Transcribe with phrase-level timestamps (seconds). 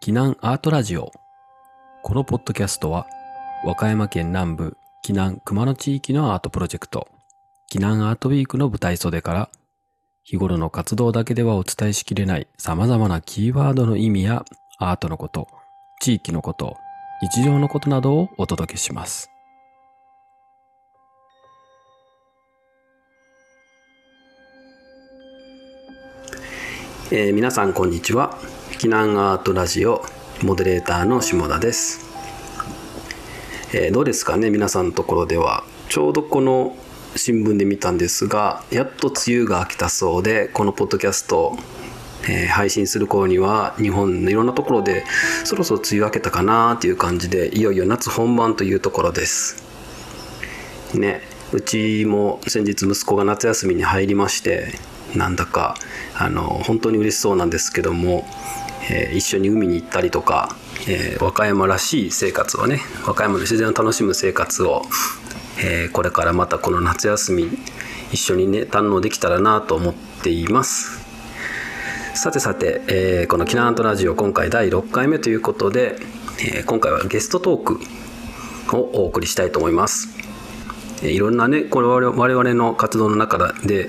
[0.00, 1.10] 避難アートラジオ。
[2.04, 3.08] このポッドキャストは
[3.64, 7.08] 和歌山県南部避難熊野地域のアートプロジェクト。
[7.70, 9.50] 避難アートウィークの舞台袖から
[10.22, 14.44] 日頃の活動だけではお伝えしきれない様々なキーワードの意味や
[14.78, 15.48] アートのこと
[16.00, 16.76] 地域のこと
[17.20, 19.30] 日常のことなどをお届けします。
[27.10, 28.38] えー皆さんこんにちは。
[28.78, 30.04] 避難アートラジオ
[30.40, 32.06] モデレーターの下田です、
[33.74, 35.64] えーどうですかね皆さんのところでは。
[35.88, 36.76] ちょうどこの
[37.16, 41.56] 新聞で見たんですがやっと梅雨が明けたそうでこのポッドキャスト
[42.28, 45.04] え配信する頃には日本のいろんなところで
[45.44, 49.56] そろそろ梅雨明けたかなっていう感じでいよいよ夏本番というところです。
[50.94, 54.68] ねうちも先日息子が夏休みに入りまして
[55.16, 55.74] なんだか
[56.14, 58.26] あの本当に嬉しそうなんですけども、
[58.90, 60.54] えー一緒に海に行ったりとか、
[60.88, 64.82] えー和歌山らしい生活をね和歌山の自然を楽しむ生活を、
[65.62, 67.48] えーこれからまたこの夏休み
[68.12, 71.06] 一緒にね堪能できたらなと思っています
[72.14, 76.00] さてさて、えこの「キナアントラジオ」今回第6回目ということで、
[76.40, 77.80] え今回はゲストトーク
[78.76, 80.17] をお送りしたいと思います。
[81.02, 83.86] えいろんなねこれ我々の活動の中で、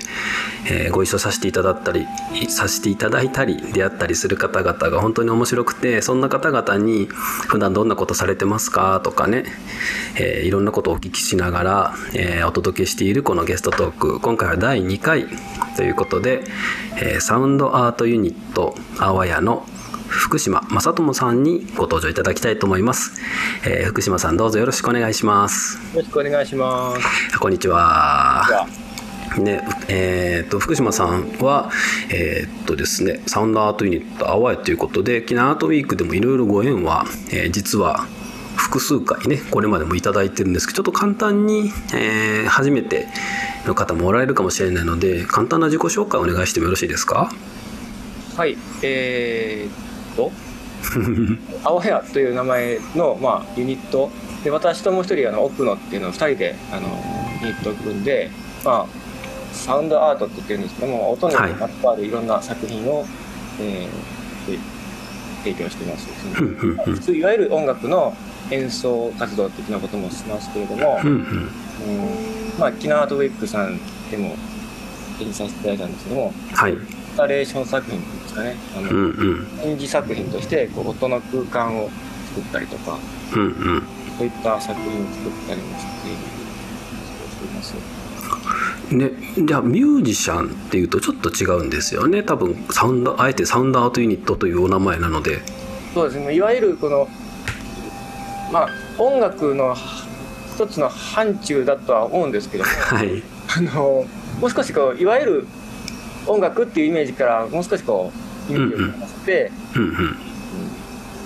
[0.68, 2.06] えご一緒させていただったり
[2.48, 9.44] させていただいたり出会ったりする方々が本当に面白くてそんな方々に普段どんなことされてますかとかね、
[10.18, 15.26] えいろんなことをお聞きしながら、えお届けしているこのゲストトーク今回は第2回
[15.76, 16.44] ということで、
[17.00, 19.66] えサウンドアートユニットあわやの
[20.10, 23.20] 福島正智さんにご登場いただきたいと思います、
[23.64, 25.78] えー福島さんどうぞよろしくお願いします。
[25.94, 26.94] よろしくお願いしま
[27.30, 27.38] す。
[27.38, 28.66] こんにちは。
[29.38, 31.70] ねえー、と福島さんは、
[32.10, 38.06] えーっとですね、サウンドアートユニット「あわや」ということで沖縄アートウィークでもいろいろご縁は、えー実は
[38.56, 43.06] 複数回ねこれまでもいただいてるんですけどちょっと簡単に、えー初めて
[43.66, 47.30] の方もおられるかもしれないので簡単な自己紹介お願いしてもよろしいですか？
[48.36, 49.89] はい、えー、
[50.28, 54.10] っと、あわやという名前の、まあ、ユニット。
[54.44, 56.88] で、私ともう一人、あの奥野っていうのを二人で、あの、
[57.42, 58.30] ユニットを組んで、
[58.64, 61.52] まあ、サウンドアートって言ってるんですけども、音にはい。
[61.52, 63.04] まつわるいろんな作品を、
[63.60, 64.58] えーで
[65.42, 66.08] 提供してます。
[66.40, 66.94] うんうんうん。
[66.94, 68.14] 普通、いわゆる音楽の
[68.50, 71.48] 演奏活動的なこともしますけれども、うん
[72.58, 73.78] まあ、キナアートウィックさん
[74.10, 74.34] でも
[75.20, 76.76] 演じさせていただいたんですけども、はい
[77.12, 79.46] スタレーション作品ですかね、あのうんうん。
[79.62, 81.90] 展示作品としてこう音の空間を
[82.28, 82.98] 作ったりとか、
[83.34, 83.82] うんうん。
[84.16, 88.00] そういった作品を作ったりもしてしています。
[88.94, 89.10] ね、
[89.46, 92.22] じゃあミュージシャンっていうとちょっと違うんですよね。
[92.22, 95.40] 多分サウンドあえてサウンドアートユニットというお名前なので。
[95.94, 97.08] そうですね、いわゆるこの、
[98.52, 98.68] まあ、
[98.98, 99.74] 音楽の
[100.54, 103.22] 一つの範疇だとは思うんですけども、 はい。
[103.56, 104.06] あの
[104.40, 105.46] もう少しこういわゆる
[106.30, 108.12] 音楽っていうイメージからもう少しこ
[108.48, 110.16] うイメージをさせて、うんうんうん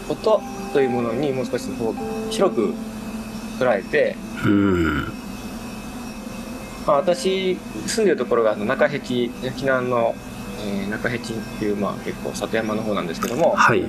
[0.07, 0.43] 音
[0.75, 2.75] というものにもう少しこう広く
[3.59, 5.05] 捉えて、うん
[6.87, 7.57] まあ、私
[7.87, 10.15] 住んでるところが中壁避難の、
[10.63, 11.21] えー中壁っ
[11.59, 13.83] ていう、まあ、結構里山の方なんですけどもはい。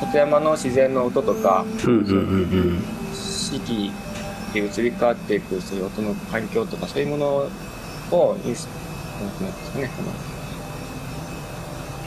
[0.00, 2.16] 里山の自然の音とかうんうんう
[2.78, 3.92] ん四季
[4.54, 7.26] で移り変わっていくそういう音の環境とかそういうもの
[8.10, 8.66] をインス
[9.20, 10.31] なんていうんですかね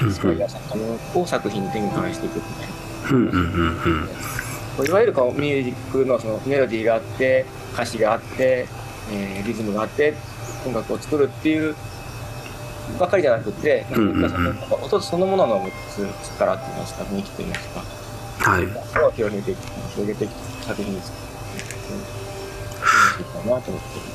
[0.02, 0.44] あうんのそうい。
[0.44, 0.70] う作
[1.14, 3.10] 品を作品に転換していくみたいな。
[3.12, 4.08] うんうんうんうん。
[4.78, 8.68] こういわゆるこうミュージックのそのメロディーがあって歌詞があって、
[9.12, 10.14] えーリズムがあって
[10.66, 11.76] 音楽を作るっていう
[13.00, 16.06] ばかりじゃなくて、うんうん音そのものの持つ
[16.38, 17.70] 力っていいますか雰囲気といいます。
[17.70, 18.64] かはい。
[18.66, 19.60] を広げていく
[19.96, 20.32] 広げていく
[20.66, 21.22] 作品に作っ
[23.18, 24.15] ていいなと思って。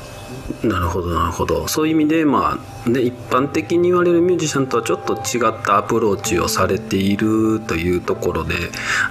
[0.63, 1.67] なるほどなるほど。
[1.67, 8.55] そういう意味でまあね一般的に言われるミュージシャンとはちょっと違ったアプローチをされているというところで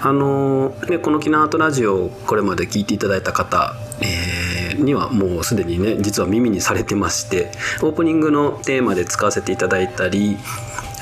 [0.03, 4.51] あのねこの「キナアートラジオ」をこれまで聞いていただいた方、えー
[4.81, 7.51] にはもうすでにね実は耳にされてまして
[7.83, 10.39] オープニングのテーマで使わせていただいたり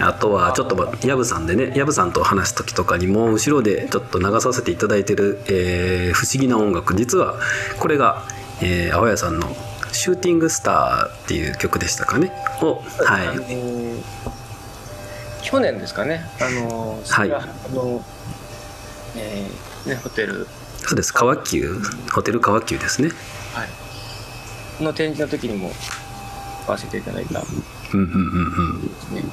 [0.00, 6.94] あとはちょっとまあヤブさんでねヤブさんと話す時とかにも後ろでちょっと流させていただいてる、えー不思議な音楽。
[6.94, 7.37] 実は
[7.78, 8.25] これが、
[8.62, 9.56] えー、青谷さんの
[9.93, 12.32] 「シューティングスター」っていう曲でしたかね。
[12.62, 13.29] をはい。
[13.29, 14.02] あのー
[15.40, 17.32] 去年ですかね、あのーはい。
[17.32, 18.05] あの
[19.17, 20.46] えーね、ホテル。
[20.79, 21.12] そうです。
[21.12, 21.81] 川急？
[22.12, 23.11] ホテル川急ですね。
[23.55, 23.64] は
[24.81, 25.70] い、の展示の時にも
[26.67, 27.41] 買わせていただいた。
[27.41, 28.17] うんうんうん
[29.17, 29.32] うん。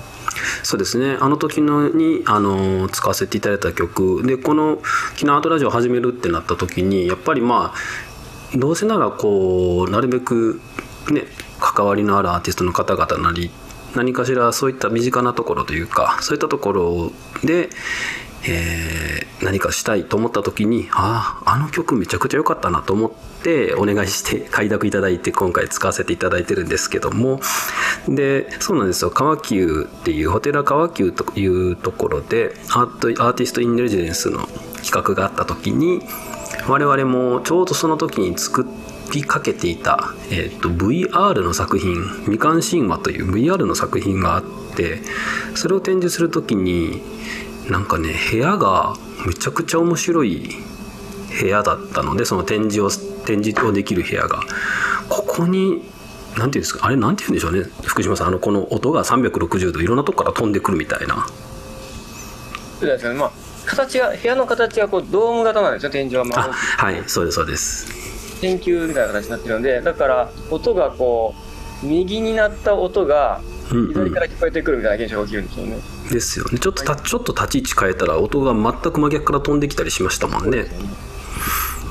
[0.64, 1.18] そうですね。
[1.20, 4.24] あの時のにあの使わせていただいた曲。
[4.26, 4.80] でこの
[5.18, 7.78] 「キナアートラジオ」を始めるってなった時にやっぱりまあ
[8.56, 10.62] どうせならこうなるべく
[11.12, 11.24] ね
[11.60, 13.52] 関わりのあるアーティストの方々なり
[13.96, 17.12] 何かしらそういった身近なところというかそういったところ
[17.44, 17.70] で、
[18.48, 23.12] えー何かしたいと思った時にあああの曲めちゃくちゃ良かったなと思っ
[23.44, 27.42] てお願いして 快諾いただいて今回使わせていただいてるんですけども。
[28.08, 29.10] でそうなんですよ。
[29.12, 34.48] 川急っていうホテル川急というところでアートアーティストインテリジェンスの
[34.84, 36.02] 企画があった時に
[36.68, 38.66] 我々もちょうどその時に作
[39.14, 41.96] りかけていた、えー、と VR の作品
[42.28, 44.44] 「みかん神話」という VR の作品があっ
[44.76, 45.02] て
[45.54, 47.02] それを展示する時に
[47.70, 48.96] なんかね部屋が
[49.26, 50.50] めちゃくちゃ面白い
[51.40, 52.90] 部屋だったのでその展示を
[53.26, 54.42] 展示をできる部屋が。
[55.10, 55.84] ここに
[56.38, 61.28] 何ていうんですかあれ何て言うんでしょうね福島さんあのこの音が360度いろんなとこから飛んでくるみたいな。
[62.80, 66.50] そうですねまあ形が部屋の形がこうドーム型なんですよ天井がまあ。
[66.50, 66.54] あ
[66.86, 68.40] はいそうですそうです。
[68.42, 71.34] 天球みたいな形になってるのでだから音がこ
[71.84, 73.42] う右になった音が
[73.72, 73.94] うんうん。
[73.94, 75.78] 左から聞こえてくるみたいな現象が起きるんですよね、
[76.12, 76.60] ですよね。
[76.60, 80.68] ちょっとたちょっと立ち位置変えたら音が全く真逆から飛んできたりしましたもんね。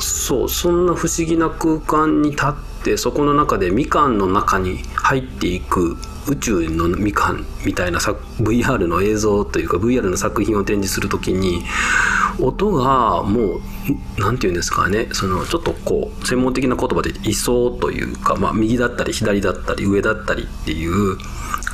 [0.00, 2.52] そうそんな不思議な空間に立っ
[2.84, 5.96] てそこの中でみかんの中に入っていく
[6.28, 11.62] 宇宙のみかんみたいな VR の映像というか VR の作品を展示する時に
[12.40, 13.60] 音がもう
[14.18, 21.18] 何て言うんですかねそのちょっとこう専門的な言葉で「位相」というか、まあ、右だったり左だったり上だったりっていう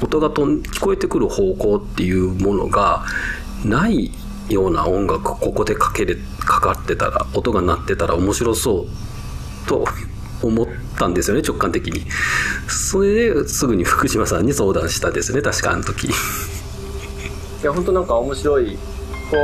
[0.03, 3.05] 音が聞こえてくる方向っていうものが
[3.65, 4.13] ない
[4.49, 9.87] ような音楽ここでかけれかかってたら音が鳴ってたら面白そうと
[10.43, 10.67] 思っ
[10.99, 12.03] たんですよね直感的に。
[12.69, 16.05] それですぐに福島さんに相談したですね確かあの時。
[16.07, 16.11] い
[17.63, 18.77] や本当なんか面白い。
[19.31, 19.37] こ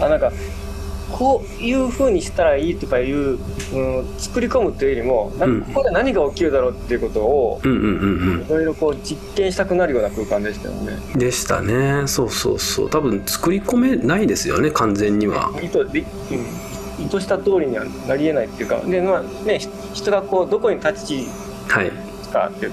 [0.00, 0.32] うあなんか
[1.10, 3.38] こういう風にしたらいいとかいう、
[3.72, 10.98] うん、作り込むというよりもなんかここで何が起きるだろうっていうことをいろいろこう実験したくなるような空間でしたよね。
[11.14, 12.06] うんでしたね。
[12.06, 12.90] そうそうそう。
[12.90, 15.50] 多分作り込めないですよね完全には。
[15.62, 16.06] 意図で、うん、
[16.98, 21.26] 意図した通りにはなりえないっていうかでまあねひ人がこうどこに立ち
[21.68, 21.90] はい。
[22.32, 22.68] かって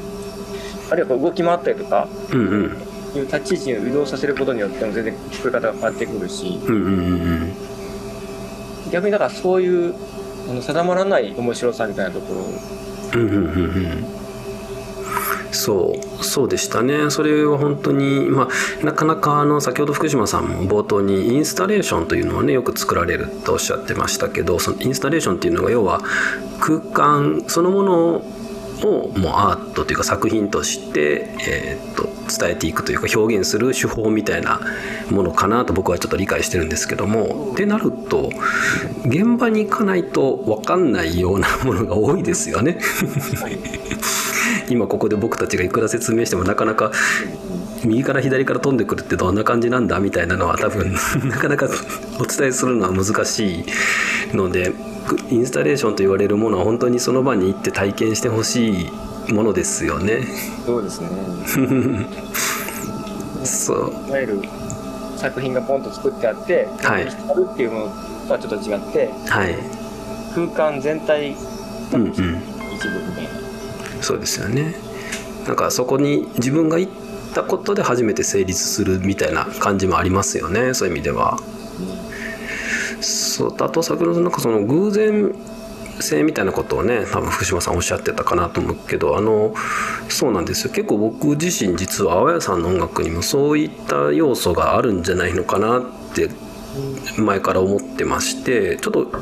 [0.91, 2.77] あるいはこう動き回ったりとかうんうん。
[3.15, 6.59] いう立ち位置を移動させることによっても全然聞こえ方が変わってくるし。
[6.67, 7.05] うんうんうんう
[7.45, 7.53] ん。
[8.91, 9.95] 逆にだからそういう
[10.49, 12.45] あの定まらない面白さみたいなところを
[13.13, 14.05] うんうんうんうん
[15.55, 18.49] そうそうでしたねそれは本当にま
[18.81, 26.01] あなかなかあの先ほど福島さんも冒頭にインスタレーションというのをねよく作られるとおっしゃってましたけどそのインスタレーションっていうのが要は
[26.59, 28.15] 空間そのもの
[28.83, 34.59] をもうアートというか作品として、えー、と伝えていくというか表現する手法みたいな
[35.09, 38.29] ものかなと僕はちょっと理解してるんですけどもってなると
[39.05, 42.79] 現場に行かないと分かんないようなものが多いですよね。
[44.69, 46.91] 今ここで僕たちがいくら説明してもなかなか
[47.83, 50.93] 右から左から飛んでくるってどんな感じなんだみたいなのは多分
[51.29, 51.67] なかなか
[52.19, 53.65] お伝えするのは難し
[54.31, 54.73] いので
[55.29, 58.89] インスタレーションと言われるものは本当にその場に行って体験してほし
[59.27, 60.27] いものですよね。
[60.65, 61.09] そうですね。
[63.43, 64.09] そう。
[64.09, 64.39] いわゆる
[65.17, 67.05] 作品がポンと作ってあってはい。
[67.05, 67.91] 光るっていうもの
[68.27, 69.55] とはちょっと違ってはい。
[70.33, 71.35] 空間全体
[71.93, 72.09] うんうん。
[72.09, 72.31] 一部み
[73.15, 73.29] たいな
[74.05, 74.75] そうですよね。
[75.47, 76.91] なんかそこに自分が行っ
[77.33, 80.75] たことで初めて成立するみたいな感じもありますよね。
[80.75, 81.39] そういう意味では。
[83.01, 85.33] そうあと先ほどなんかその偶然
[85.99, 89.53] 性みたいなことをね多分福島さんおっしゃってたかなと思うけどあの
[90.07, 90.73] そうなんですよ。
[90.73, 95.83] 結構僕自身実は淡谷さんの音楽にもそういった要素があるんじゃないのかなっ
[96.13, 96.29] て
[97.17, 99.21] 前から思ってましてちょっと今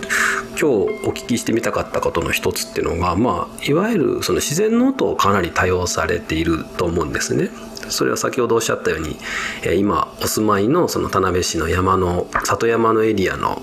[0.58, 7.50] 日お聞きしてみたかったことの一つっていうのが、まあ、いわゆるその自然の音をかなり多用されていると思うんですね。
[7.90, 9.18] それは先ほどおっしゃったように、
[9.78, 13.62] 今お住まいのその田辺市の山の里山のエリアの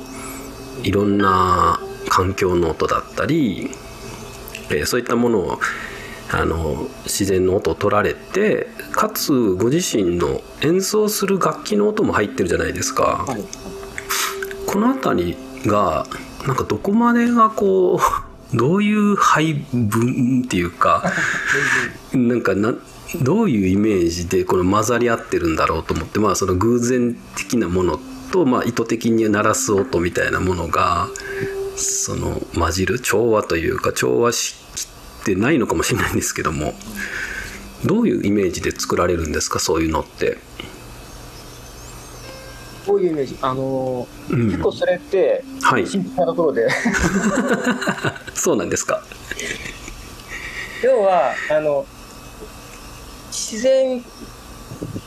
[0.82, 3.70] いろんな環境の音だったり、
[4.85, 5.61] そういったものを
[6.32, 13.25] あの自然の音を取られてかつご自身の演奏する楽器の音も入ってるじゃないですか。
[13.26, 13.70] はい
[14.71, 15.37] この辺り
[15.67, 16.07] が
[16.47, 18.00] なんかどこまでがこう
[18.57, 21.12] どういう配分っていうか
[22.15, 22.75] なんかな
[23.21, 28.00] どういうイメージでこの混ざり合ってるんだろうと思ってまあその偶然的なもの
[28.31, 31.09] と、まあ、意図的に鳴らす音みたいなものが
[31.75, 36.79] その混じる調和というか調和しきってないのかもしれないんですけども
[37.85, 40.39] どういうイメージで作られるんですかそういうのって？
[42.90, 43.38] こういうイメージ。
[43.40, 44.47] あのーうん。
[44.47, 45.85] 結構それってはい。
[45.85, 46.68] 神秘なところで。
[48.35, 49.00] そうなんですか。
[50.82, 51.87] 要はあの
[53.28, 54.02] 自然っ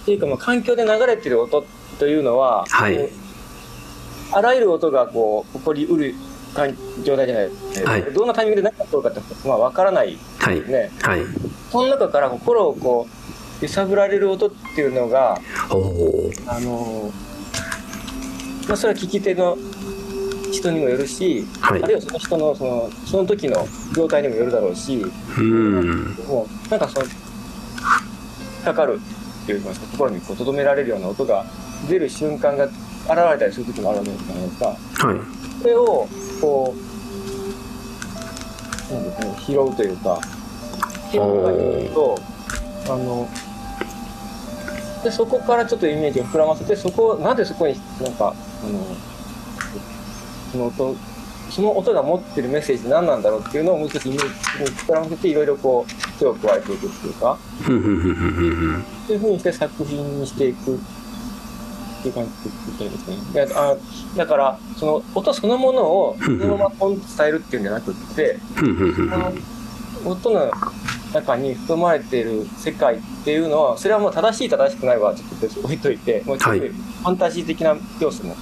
[0.05, 1.65] ていうかまあ環境で流れてる音
[1.99, 3.09] というのは、はい。
[4.31, 6.15] あらゆる音がこう起こりうる
[6.55, 6.73] 環
[7.03, 7.49] 状態じゃない。
[7.49, 8.03] ですか、はい。
[8.03, 10.17] どんなタイミングで何が起こるかってまあ分からない。
[10.39, 10.61] はい。
[10.61, 10.89] ね。
[11.01, 11.21] はい。
[11.69, 13.07] その中から心をこ
[13.61, 15.41] う揺さぶられる音っていうのが
[16.47, 17.11] あの
[18.67, 19.57] まあ、それは聞き手の
[20.51, 21.83] 人にもよるし、はい。
[21.83, 25.03] あるいはその人のそのその時の状態にもよるだろうし
[25.37, 26.15] うん。
[26.27, 27.05] もうなんかその
[28.63, 28.99] かかる
[29.43, 31.45] っていうか心にこう留められるような音が
[31.89, 32.73] 出る瞬間が現
[33.09, 34.65] れたりする時もあるわけじゃないですか。
[34.67, 34.75] は
[35.13, 35.17] い。
[35.61, 36.07] それを
[36.39, 36.75] こ
[38.89, 40.19] うなんでね拾うというか
[41.07, 42.19] っていうと
[42.85, 43.27] あの
[45.03, 48.33] でそこからちょっとイメージを膨らませてそこをなぜそこになんか
[48.63, 48.85] あの
[50.51, 50.95] その音
[51.49, 57.37] その音が持ってるメッセージ何なんだろうっていうのをもう少しイメージに膨らませていろいろこう手を加えていくっていうか。
[57.63, 60.79] そういうふうにして作品にしていくっ
[62.01, 63.17] ていう感じですかね。
[63.33, 63.75] いやあ
[64.17, 68.39] だからその音そのものをそのままポンと伝えるっていうんじゃなくって
[70.05, 70.51] 音の
[71.13, 78.35] 中に含まれている世界っていうのはそれはもう正しい正しくないはちょっと置いといてもうちょっとはいファンタジー的な要素も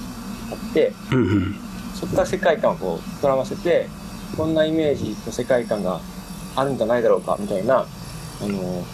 [0.50, 1.54] あってふんふん
[1.94, 3.88] そこから世界観をこう膨らませて
[4.36, 6.00] こんなイメージの世界観が
[6.56, 7.86] あるんじゃないだろうかみたいなあ
[8.46, 8.84] の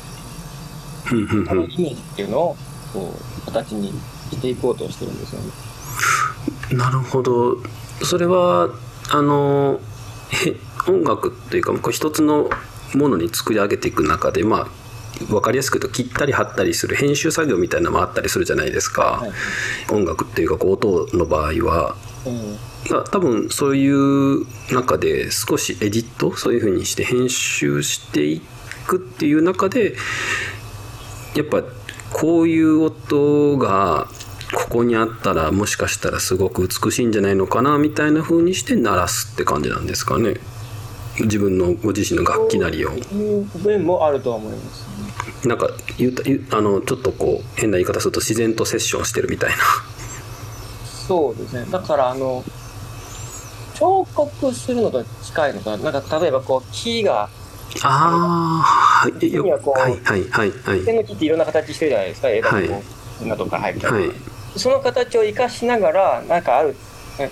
[1.04, 1.46] ふんふんふん。
[1.46, 2.56] そのイメージっていうのを
[2.92, 3.92] こう形に
[4.30, 6.76] していこうとしてるんですよね。
[6.76, 7.56] なるほど。
[8.02, 8.68] それは
[9.10, 9.80] あの
[10.30, 10.54] へ
[10.90, 12.50] 音楽というかこう一つの
[12.94, 14.66] ものに作り上げていく中でまあ
[15.26, 19.30] 分かりやすく言うと切ったり貼ったりする編集作業みたいなのもあったりするじゃないですか、はい
[19.90, 21.96] 音楽っていうかこう音の場合は。
[22.26, 22.58] うん。
[22.88, 28.40] が多分そういう中で少しエディットそういう風にして編集してい
[28.86, 29.94] くっていう中で
[31.34, 31.62] やっぱ
[32.12, 34.08] こういう音が
[34.54, 40.34] ここにあったらもしかしたらすごく美しいんじゃないのかなみたいな風にして鳴らすって感じなんですかね
[41.20, 42.90] 自分のご自身の楽器なりを
[43.64, 44.86] 面もあるとは思います、
[45.44, 45.48] ね。
[45.48, 49.56] なんか言うたあのちょっとこう変な言い方すると自然とセッションしてるみたいな
[50.84, 51.70] そうですね。
[51.70, 52.44] だからあの
[53.74, 55.92] 彫刻するのと近いのかな。
[55.92, 57.28] なんか例えばこう木が
[57.82, 62.30] ああはいよ木にはこうはいはいはいはい手の木っていろんな形してるじゃないですか。
[62.30, 62.68] 枝はい
[63.36, 64.10] とか入るから、はい
[64.56, 66.74] その形を生かしながらなんかある、
[67.18, 67.30] ね、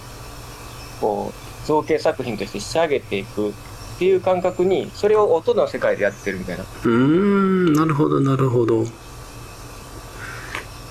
[1.00, 3.52] こう造形作品として仕上げていく
[3.96, 6.64] っていう感覚にそれを音の世界でやってるみたいな。
[6.64, 8.84] うーんなるほどなるほど。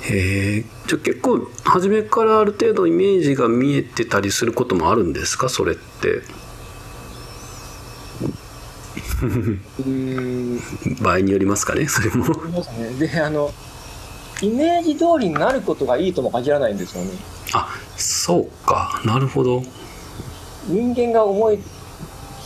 [0.08, 5.50] へえじゃあ結構初めからある程度イメージが見えてたりすることもあるんですか？
[5.50, 6.22] それって。
[9.22, 11.04] うーん。
[11.04, 12.26] 場合によりますかねそれも。
[12.26, 13.08] ね。
[13.08, 13.52] であの
[14.42, 17.12] イメージ通りになることがいいとも限らないんですよね。
[17.54, 19.02] あそうか。
[19.06, 19.64] なるほど。
[20.68, 21.75] 人間が思いつ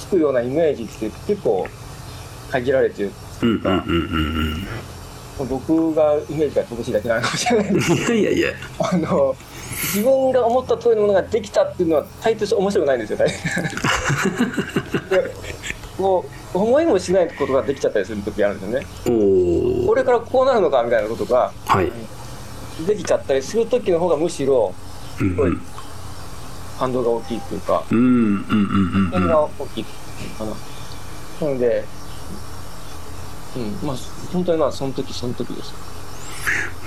[0.10, 1.68] くようなイメージって結構
[2.52, 3.12] 限られてる。
[3.42, 3.68] うんうんうん
[5.40, 5.48] うん。
[5.48, 7.74] 僕がイメージが乏しいだけなのかもしれない。
[7.74, 8.50] ですうんいやいや。
[8.80, 9.36] あの
[9.94, 13.30] 自分が思った通りのものができたっていうのは大抵面白くないんですよ大
[15.98, 19.86] こう思いもしないことができちゃったりする時あるんですよね。
[19.88, 21.92] これからこうなるのかみたいなことがはい。
[22.86, 24.74] できちゃったりする時の方がむしろ
[25.20, 25.62] うんうん
[26.80, 30.52] 感動が大きいっていうかうんうんうんうん点が大きいかな。
[31.48, 31.84] なので、
[33.56, 33.98] うん、まあ、
[34.32, 35.74] 本当にまあ、その時その時です。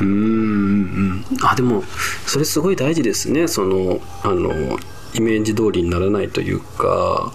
[0.01, 1.83] うんうんうんあでも
[2.27, 4.51] それすごい大事ですねそのあの
[5.15, 7.33] イメージ通りにならないというか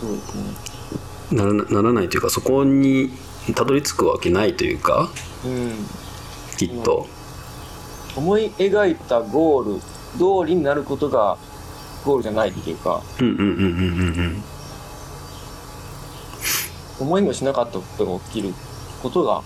[0.00, 1.36] そうですね。
[1.38, 3.10] ならなならないというかそこに
[3.54, 5.10] たどり着くわけないというか
[5.44, 5.72] うん。
[6.56, 7.06] きっと
[8.16, 11.38] 思い描いたゴール通りになることが
[12.04, 13.52] ゴールじゃないっていうか、うんうんうんうんう
[14.22, 14.42] ん
[16.98, 18.54] 思いもしなかったことが起きる
[19.02, 19.44] ことが、うん、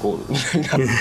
[0.00, 0.92] ゴールみたいな。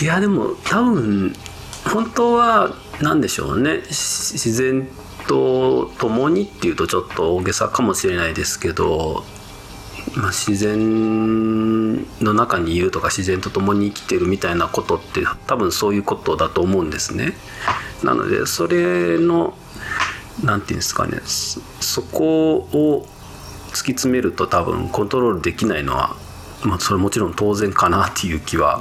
[0.00, 1.36] いやでも多分
[1.84, 3.82] 本当は何でしょうね。
[3.90, 4.88] し自然
[5.28, 9.24] と共にっていうとちょっと大げさかもしれないですけど、
[10.16, 17.32] まあ、自然の中にいるとか自然と共に生きてるみたいなことって多分そういうことだと思うんですね。
[18.02, 19.54] なのでそれの
[20.42, 23.06] なんていうんですかねそこを
[23.68, 26.16] 突き詰めると多分コントロールできないのは
[26.64, 28.80] まあ、それもちろん当然かなっていう気は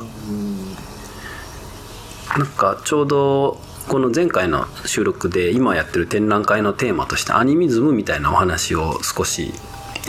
[2.37, 9.53] なんかちょうどこの前回の収録で今やってる展覧会のテーマとしてアニミズムみたいなお話を少し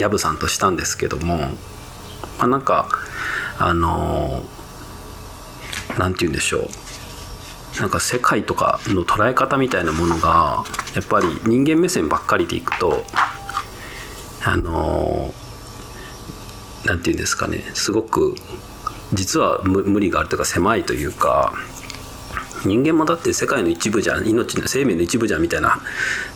[0.00, 1.38] 藪さんとしたんですけども、
[2.38, 2.88] まあ、なんか
[3.58, 4.42] あの
[5.98, 6.68] なんて言うんでしょう。
[7.80, 10.64] なんか世界とかの捉え方みたいなものが
[10.94, 13.04] やっぱり人間目線ばっかりでいくと
[14.44, 15.32] あの
[16.84, 17.58] なんて言うんですかね。
[17.74, 18.34] すごく
[19.12, 21.52] 実は無理があるというか狭いというか
[22.64, 25.80] 人間もだって世界の一部じゃん命の生命の一部じゃんみたいな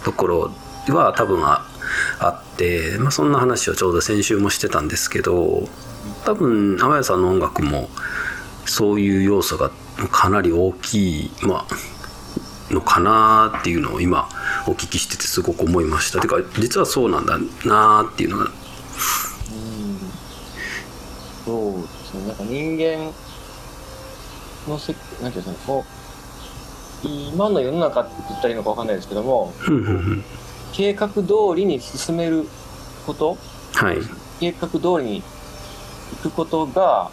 [0.05, 0.51] ところ
[0.89, 1.67] は多分あ
[2.19, 5.69] あって、まあ、そんな話をちょうど先週もしてたんですけど
[6.25, 7.89] 多分天谷さんの音楽も
[8.67, 9.71] そういう要素が
[10.11, 11.67] かなり大きい、ま
[12.71, 14.29] あ、のかなっていうのを今
[14.67, 16.21] お聞きしててすごく思いました。
[16.21, 18.51] てか実はそうなんだなっていうのが。
[21.45, 23.13] そうですね、なんか人間
[24.67, 25.85] のせ、なんていうんですかね、
[27.35, 29.53] 今の世の中って言ったらいいのかわかんないですけども、
[30.75, 31.23] 計画通
[31.55, 32.47] りに進める
[33.07, 33.39] こと、
[33.75, 33.99] はい。
[34.41, 35.23] 計画通りに
[36.23, 37.11] 行くことが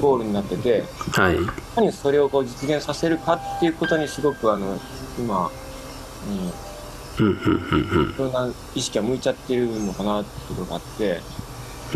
[0.00, 1.42] ゴールになってて、はい。
[1.42, 4.78] いかにそれをこう実現させるかっていうことにすごくあの、
[5.18, 5.50] 今、
[7.18, 11.20] うん、いろんな意識が向いちゃってるのかなっていうところがあって、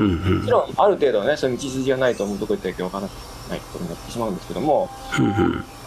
[0.00, 5.20] もちろんある程度はね、そういう道筋がないと思うとこ行ったらいいかわからないことになってしまうんですけども、あ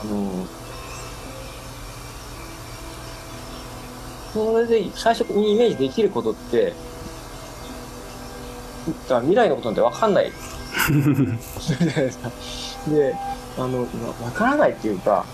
[0.06, 0.46] の
[4.38, 6.74] それで最初にイメージできることって、
[9.10, 10.32] だ未来のことなんて分かんない。
[12.88, 13.16] で
[13.58, 15.26] あの、わ分からないっていうか、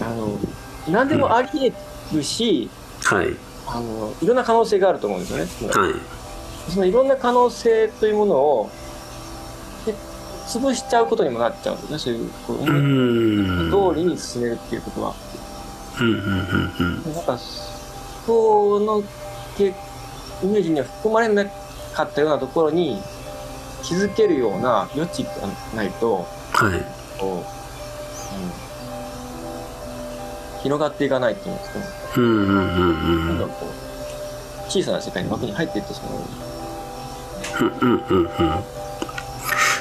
[0.00, 0.38] あの、
[0.88, 2.70] 何でもあり得るし、
[3.02, 3.36] はい。
[3.66, 5.74] あの、いろんな可能性があると思うんですよね。
[5.74, 5.94] はい。
[6.70, 8.70] そのいろんな可能性というものを、
[9.84, 9.94] で
[10.46, 15.14] 潰しちゃうことにもなっちゃうんですね、そういう、こう通りに進めるっていうことは。
[16.00, 17.14] うんうんうんうん。
[17.14, 17.38] なんか、
[18.28, 19.02] その
[19.56, 19.68] け
[20.42, 21.46] イメージには含まれな
[21.94, 23.00] かったようなところに
[23.82, 25.30] 気づけるような余地が
[25.74, 26.84] ないと、はい。
[27.18, 27.38] こう、
[30.56, 31.86] うん、広がっていかないっていうんですかね。
[32.18, 32.58] うんうんうん
[33.30, 33.38] うん。
[33.38, 37.64] なんかこう、小さな世界の枠に入っていってしまう。
[37.64, 38.30] うんうんうんうん。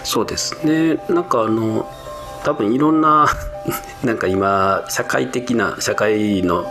[0.05, 0.95] そうですね。
[1.09, 1.85] なんかあの
[2.45, 3.27] 多分いろんな
[4.05, 6.65] なんか今社会的な社会の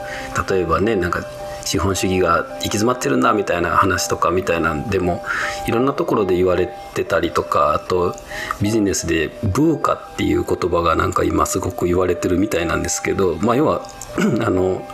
[0.49, 1.21] 例えばねなんか
[1.67, 5.25] 資本主義が行き詰まってるんだみたいな話とかみたいなんでも
[5.67, 8.15] いろんなところで言われてたりとかあと
[8.63, 13.83] ビジネスで「ブーカ」っていう言葉がなんか今すごく言われてるみたいなんですけどまあ要は
[14.47, 14.87] あの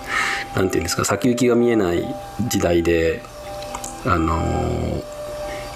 [0.56, 2.14] なんて言うんですか先行きが見えない
[2.48, 3.22] 時代で
[4.04, 5.02] あの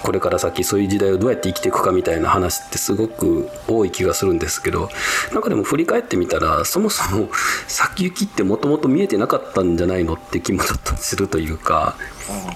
[0.03, 4.89] これから先そういう時代をどうやって生きていくかみたいな話ってすごく多い気がするんですけど
[5.33, 7.29] なんかでも振り返ってみたらそもそも
[7.67, 11.95] 先行きってもともと見えてなかったんじゃないのって気もちょっとするというか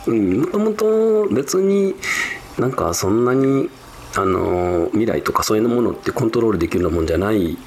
[0.07, 1.95] もともと別に
[2.57, 3.69] なんかそんなに
[4.15, 7.57] あの未来とかそういうものってコントロールできるようなもんじゃない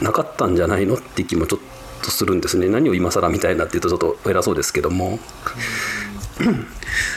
[0.00, 1.60] なかったんじゃないのって気もちょっ
[2.02, 2.68] とするんですね。
[2.68, 5.18] 何を今更みたいなっていうとちょっと偉そうですけども。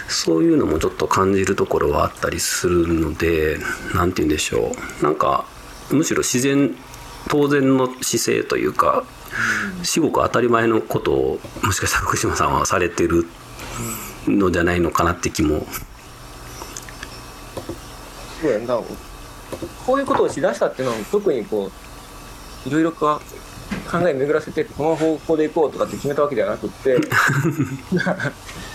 [0.07, 3.57] そういうのもちょっと感じるところはあったりするので
[3.95, 5.03] 何て言うんでしょう。
[5.03, 5.45] なんか
[5.91, 6.75] むしろ自然
[7.29, 9.03] 当然の姿勢というか
[9.81, 13.25] 至極当たり前のことをもしかしたら福島さんはされてる
[14.27, 15.65] のじゃないのかなって気も。
[18.41, 18.77] そうやんだ
[19.85, 21.71] こういうことをしだしたっていうのは特にこ
[22.65, 23.21] ういろいろか
[23.89, 26.97] 考え巡らせてこの方向で行こうとかって決めたわけではなくって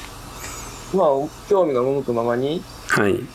[0.95, 1.09] まあ
[1.49, 3.13] 興味が赴くままに、はい。
[3.13, 3.27] うん、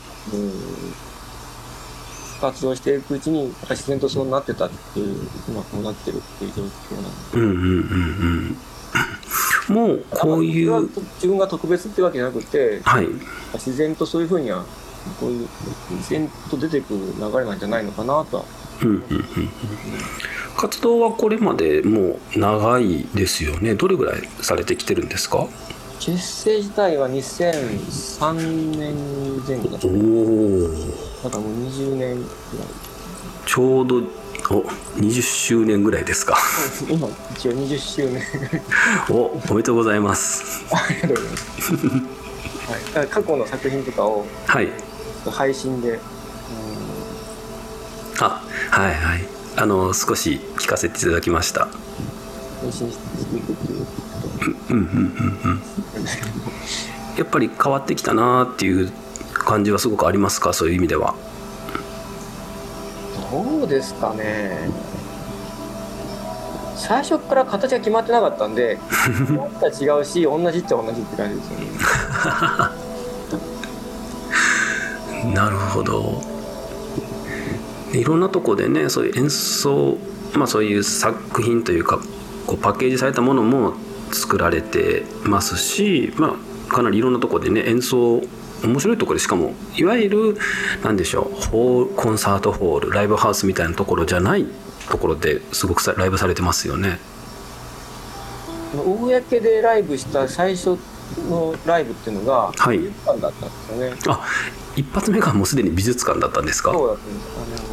[2.42, 5.18] 活動していくうちに自然とそうなってたっていう
[5.50, 7.10] 今こうなってるっていう状況なんで。
[7.36, 8.58] うんうんうん
[9.70, 9.76] うん。
[9.76, 10.90] もうこういう。
[11.16, 13.08] 自分が特別ってわけじゃなくてはい。
[13.54, 14.66] 自然とそういうふうには
[15.20, 15.48] こういう
[15.92, 18.46] 自然と出てくる流れなんじゃないのかなとは。
[18.82, 19.50] うんうんうんうん。
[20.58, 23.76] 活動はこれまでもう長いですよね。
[23.76, 25.48] どれぐらいされてきてるんですか？
[26.06, 28.34] 結成自体は2003
[28.78, 28.94] 年
[29.48, 29.90] 前後お
[30.68, 30.68] お
[31.24, 32.24] だからもう20年ぐ
[32.60, 32.68] らい。
[33.46, 33.96] ちょうど
[34.50, 34.64] お
[34.98, 36.38] 20周年ぐらいですか。
[36.90, 38.22] 今一応20周年。
[39.10, 40.66] おおめでとうございます。
[40.76, 44.68] ありがとうございます、はい、だから過去の作品とかをはい。
[45.32, 46.00] 配信で、うん、
[48.20, 49.22] あはいはい。
[49.56, 51.70] あの少し聞かせていただきました
[52.64, 53.86] 配信していくっていう
[54.70, 55.62] うんうんうんうん。
[57.18, 58.92] やっぱり変わってきたなっていう
[59.34, 60.54] 感じはすごくありますか？
[60.54, 61.14] そういう意味では。
[63.32, 64.70] どうですかね。
[66.76, 68.78] 最初から形が決まってなかったんで
[69.30, 71.66] 思ったら違うし同じっちゃ同じって感じですよね。
[75.34, 76.22] なるほど。
[77.94, 79.98] いろんなとこでねそういう演奏
[80.34, 82.00] まあそういう作品というか
[82.54, 83.74] こうパッケージされたものも
[84.12, 86.36] 作られてますし、ま
[86.70, 88.22] あ、かなりいろんなとこでね演奏
[88.64, 90.38] 面白いところでしかもいわゆる
[90.84, 94.46] 何でしょうホールコンサートホールライブハウスみたいなところじゃない
[94.88, 97.00] ところですごくさライブされてますよね。
[98.74, 99.08] 公
[99.40, 100.78] でライブした最初
[101.30, 102.78] のライブっていうのがはい。
[102.78, 104.26] 美術館だったんですよね、あ
[104.76, 106.72] 一発目がもうすでに美術館だったんですか？
[106.72, 107.64] そうだったんですあ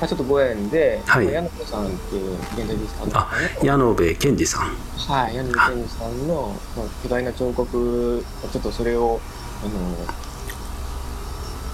[0.00, 1.32] まあ、ちょっとご縁で、はい。
[1.32, 4.76] 矢野子さんっていう現代美術館のあ方の矢野部健二さん。
[4.96, 9.20] はい、柳健二さんの、まあ、巨大な彫刻、ちょっとそれを、
[9.62, 9.96] あの、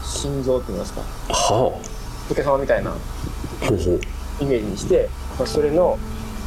[0.04, 1.80] 心臓って言いますか、は
[2.28, 2.94] 仏様みたいなあ
[3.66, 4.00] ほう。
[4.40, 5.98] イメージにして、まあ、それの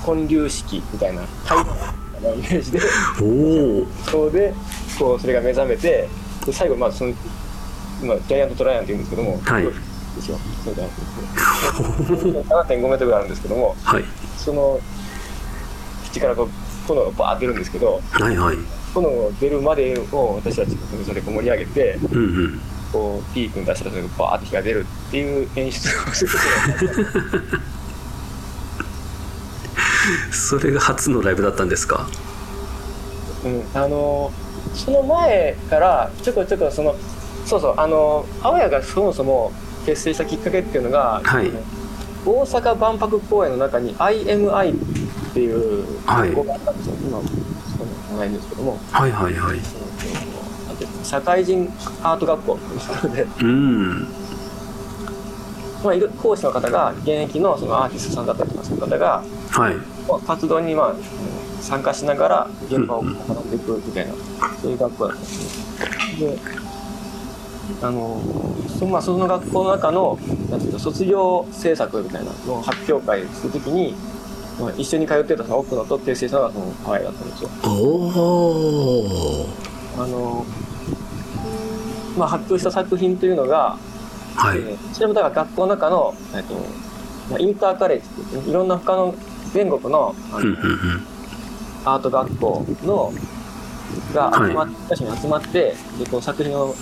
[0.05, 1.71] 建立式みたいな、タイプ
[2.21, 2.79] のイメージで、
[3.21, 4.53] おおそうで、
[4.99, 6.07] こう、それが目覚めて、
[6.45, 7.13] で最後、まあ、その、
[8.03, 10.38] まあ、ジャイアントトライアンって言うんですけども、はいですよ。
[10.63, 12.76] そうじゃなくて。
[12.76, 14.04] 7.5メートルあるんですけども、はい。
[14.38, 14.80] その、
[16.10, 16.49] 口からこう、
[16.88, 18.58] 炎がバーって出るんですけど、はいはい。
[18.93, 22.62] 炎が出るまでを私たちがそれでこう盛り上げてうんうん。
[22.91, 26.38] こうピークに出したらそれがバーって火が出るっていう演出をするこ
[26.80, 27.60] とが
[30.32, 32.08] それが初のライブだったんですか？
[33.43, 34.32] うん、あの
[34.76, 36.95] その前からちょこちょこその
[37.47, 39.52] そうそうあの青谷がそもそも
[39.85, 41.51] 結成したきっかけっていうのが、はい。
[42.25, 46.29] 大阪万博公園の中に IMI っていうはい。
[46.29, 48.79] 学校があったんですよ、今そこにないんですけども。
[48.91, 49.59] はいはいはい。
[51.03, 51.69] 社会人
[52.01, 54.07] アート学校っていうところでうん。
[55.83, 59.75] まあ、いる講師の方が現役のそのアーティストさんだったりとかする方が、はい。
[60.07, 60.93] まあ活動にまあ
[61.61, 64.13] 参加しながら現場を行っていくみたいな、
[64.61, 66.27] そういう学校だったんですね。
[66.27, 66.39] で
[67.82, 68.21] あの
[68.67, 70.17] そ,、まあ、その学校の中の
[70.49, 73.95] なんていうか卒業制作みたいなのを発表会するときに、
[74.60, 77.49] まあ、一緒に通ってたその奥野と結成したのがそのハワイだったんですよ。
[79.97, 80.45] あの
[82.17, 83.78] まあ、発表した作品というのが、
[84.36, 84.58] はい。
[84.58, 86.54] えーそれもだから学校の中の、えっと
[87.30, 89.15] まあ、インターカレッジっていろんな他の
[89.54, 90.56] 全国のあの
[91.86, 93.13] アート学校の
[94.13, 96.73] が集まっ、確かに集まってでこう作品を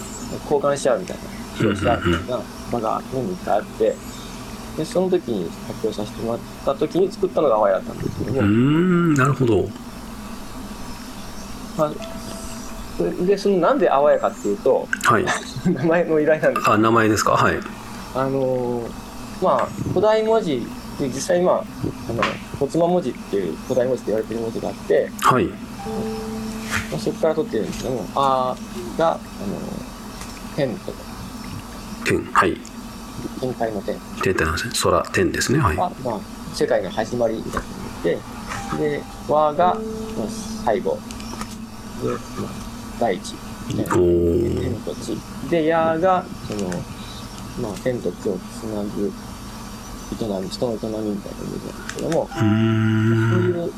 [0.44, 1.24] 交換し合うみたいな。
[1.56, 2.40] 披露し合うみたいな
[2.72, 3.96] 場が年に1回あって
[4.78, 8.34] でその時に発表させてもらった時に作ったのがハワイだったんですけど。
[8.34, 9.68] も、うーんなるほど。
[11.78, 15.26] まあ、でそのなんで淡やかっていうとはい。
[15.66, 16.70] 名前の由来なんです。
[16.70, 17.32] あ名前ですか？
[17.32, 17.56] はい。
[18.16, 18.92] あのー
[19.42, 20.66] まあ古代文字
[21.00, 21.56] で実際まあ
[22.10, 22.22] あの
[22.60, 25.46] 骨間文字っていう古代文字って言われてる文字があって、はい。
[25.48, 25.56] ま
[26.98, 28.56] あ、そこから取ってるんですけども「あ」
[29.00, 29.20] があの
[30.62, 30.98] 天とか。
[32.06, 32.56] 天はい。
[33.40, 33.96] 天界の天。
[34.22, 35.76] 天体なんですね空天ですねはい。
[35.76, 36.20] が、まあ、
[36.54, 38.20] 世界の始まりみたいなので
[38.92, 40.28] で「和」が、まあ、
[40.64, 41.00] 最後。
[42.04, 43.36] で、まあ、大地
[43.70, 43.84] 天
[44.86, 45.18] と地。
[45.50, 46.70] で「や」がその、
[47.62, 49.12] まあ、天と地をつなぐ
[50.12, 53.72] 営み人の営みみたいな意味なんですけどもそうんいう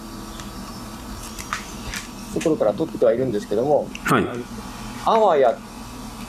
[2.34, 3.32] ところから取ってはいるん。
[3.32, 4.26] ですけども、はい
[5.06, 5.56] あわや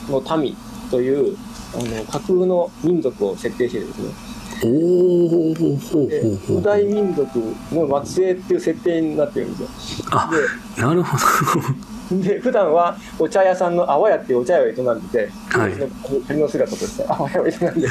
[0.09, 0.55] の民
[0.91, 1.37] という
[1.73, 4.13] あの架空の民族を設定してですね、
[4.63, 7.39] おおほうほうでほうほう古代民族
[7.71, 10.07] の末裔っていう設定になってるんですよ。
[10.11, 10.31] あ
[10.77, 12.15] なるほど。
[12.21, 14.75] で、で普段はお茶屋さんのあわやっていうお茶屋を営ん
[15.11, 15.73] でて、はい。
[16.27, 17.87] 鳥の姿としてあわやを営んで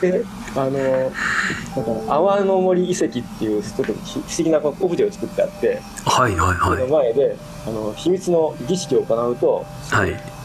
[0.00, 0.24] て、で、
[0.56, 1.10] あの、なん
[2.06, 6.90] か泡の森遺跡っていうちょっと不思議なオブジェを作ってあって、はいはいはい。
[6.90, 10.35] 前であの秘密の儀式を行うと、はい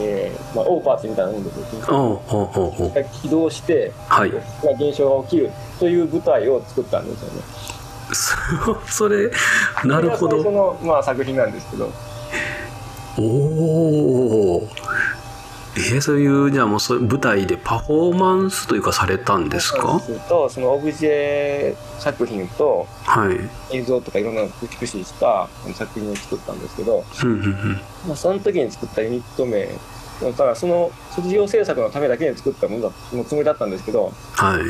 [0.00, 2.92] えーまあ、オーパーツみたいなもんですよ。
[3.22, 4.30] 起動して、はい。
[4.30, 4.38] が
[4.72, 7.42] 現象が起きるという舞台を作ったんですよね。
[8.12, 9.30] そ それ
[9.84, 10.50] なるほど。
[10.50, 11.90] の、まあ、作品なんですけど、
[13.18, 14.68] おお
[15.78, 20.00] えー、そういうじゃあもうそ舞台でパフォーマンスというかされたんですか？
[20.28, 23.30] とそのオブジェ作品とは
[23.70, 23.76] い。
[23.76, 27.04] 映像とかいろんなのを駆使した作品を作ったんですけど、
[28.06, 29.68] まあ、その時に作ったユニット名
[30.22, 34.62] だからその卒業制作のためだけに作ったものだのつもりだったんですけどはい。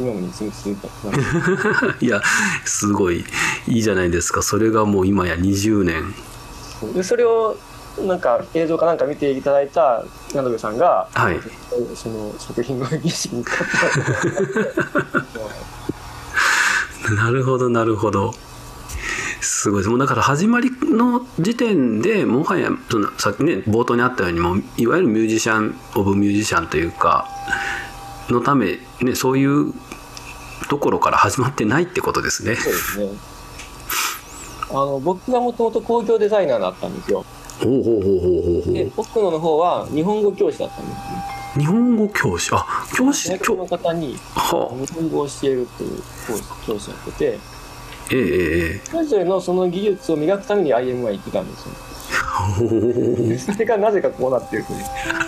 [0.00, 0.86] 今もに続いた
[2.00, 2.20] いや
[2.64, 3.24] すごい。
[3.66, 4.42] いいじゃないですか。
[4.42, 6.14] それがもう今や20年。
[6.94, 7.56] でそれを
[8.06, 11.38] なんか映像かなんか見ていただいた矢部さんが、はい。
[11.94, 13.58] その作品の儀式に使っ
[17.06, 18.34] た なるほどなるほど。
[19.40, 19.80] すごい。
[19.80, 27.28] ですもうだから始まりの時点でもはやそのさっきね冒頭にあったようにもういわゆるミュージシャン・オブ・ミュージシャンというか
[28.28, 29.72] のため、ね、そういう
[30.68, 32.56] ところから始まってないってことですね。
[32.56, 33.38] そうですね。
[34.70, 37.24] あの僕がもともと工業デザイナーだったんですよ
[37.58, 41.38] ほうほうほうほうほうで奥野の方は日本語教師だったんですね。
[41.58, 42.50] 日本語教師。
[42.52, 47.24] あ教師外国の教方には日本語を教えるっていう講師教師やってて。
[48.10, 51.74] ええええそれぞれのその技術を磨くために IM は行ってたんですよ。
[53.28, 54.78] でそれがなぜかこうなってるという。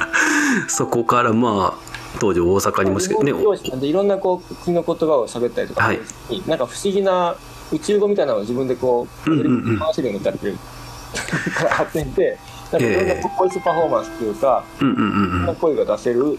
[0.68, 1.90] そこからまあ
[2.20, 3.32] 当時大阪にもしかね。
[3.32, 6.00] 教師なんでいろんなこう国の言葉を喋ったりとか、はい
[6.46, 7.36] なんか不思議な
[7.72, 10.58] 宇宙語みたいなのを自分でこう、回せるようになってる
[11.54, 12.38] から発展して
[12.72, 15.46] なんかいろんなボイスパフォーマンスっていうか、うんうんうんいろん。
[15.46, 16.38] な声が出せる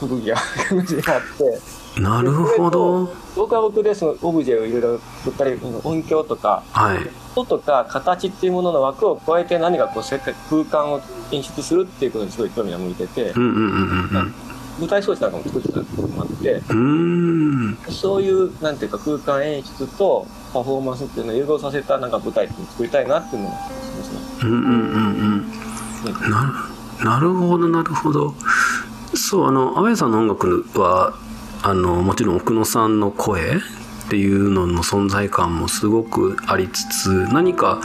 [0.00, 0.36] 特技が
[0.68, 1.44] 感じがあって。
[1.44, 3.12] うんなるほど。
[3.34, 6.98] 僕は僕でそのオブジェをいろいろ振ったり音響とかはい。
[7.34, 11.00] 音とか形っていうものの枠を超えて何かこう空間を
[11.32, 14.34] 演出するっていうことにすごい興味が向いててうんうんうんうん
[14.78, 17.78] 舞台装置なんかも作ってたこともあってうん。
[17.88, 24.20] そういうなんていうか空間演出とパフォーマンスっていうのを融合させたなんか舞台って作りたいなっていうのがしますね。
[24.42, 25.08] うんうんうん。
[25.24, 28.34] うんなるなるほどなるほど。
[29.14, 31.14] そうあの阿部さんの音楽は
[31.62, 37.80] あのもちろん奥野さんの声っていうのの存在感もすごくありつつ何か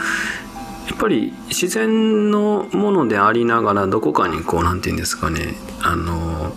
[0.88, 5.54] やっぱり自然のものでありながらどこかにこうなんて言うんですかね。
[5.82, 6.52] あの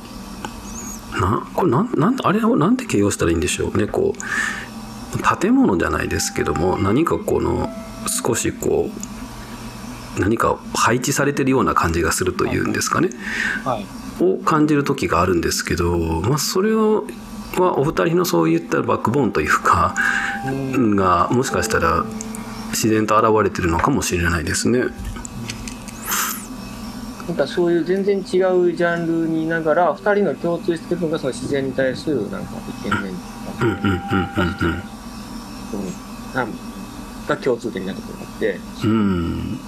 [1.20, 3.78] なこれなんなんあれをなんて形容したらいいんでしょう。
[3.78, 4.20] ねこう
[5.20, 7.70] 建物じゃないですけども何かこの
[8.24, 8.90] 少しこ
[10.18, 13.10] う何か配置されてるような感じがするというんですかね
[13.64, 13.86] はい。
[14.20, 17.06] を感じる時があるんですけど、まあ、それを
[17.56, 19.96] はお二人のそういったバックボーンというか
[20.46, 22.04] うんがもしかしたら
[22.70, 24.86] 自然と現れてるのかもしれないですね。
[27.28, 28.24] なんかそういう全然違う
[28.74, 33.14] ジャンルにいながら二人の共通してるのがその自然に対するなんか一見面
[33.62, 34.97] うんうんうんうん
[36.34, 36.48] が
[37.28, 38.60] が共通的なところがあって。
[38.84, 39.60] うん。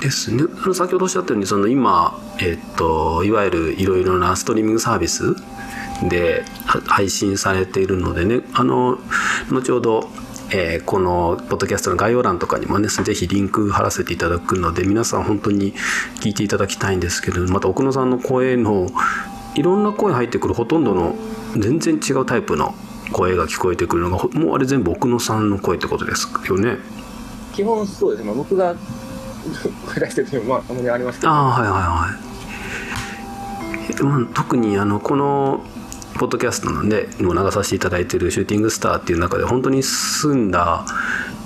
[0.00, 0.44] ですね。
[0.74, 5.34] 先ほどおっしゃったようにその今、えっといわゆるいろいろなストリーミングサービス
[6.08, 6.44] で
[6.86, 8.98] 配信されているのでねあの
[9.50, 10.08] 後ほど、
[10.52, 15.74] えーこのポッドキャストの概要欄とかにもねぜひリンク貼らせていただくので皆さん本当に
[16.20, 18.88] 聞いていただきたいんですけどまた奥野さんの声の
[19.56, 21.16] いろんな声入ってくるほとんどの
[21.56, 22.74] 全然違うタイプの
[23.12, 26.78] 声が聞こえてくるのがほもうあれ全部奥野さんの声ってことですよね？
[27.52, 28.74] 基本そうですね、 まあ、僕が
[29.86, 31.32] 声出してるまあたまにありますけど。
[31.32, 32.08] ああはいはいは
[34.00, 35.64] い、まあ、特にあのこの
[36.18, 40.84] ポッドキャストのねも流させていただいてる「シューティングスター」っていう中で本当に澄んだ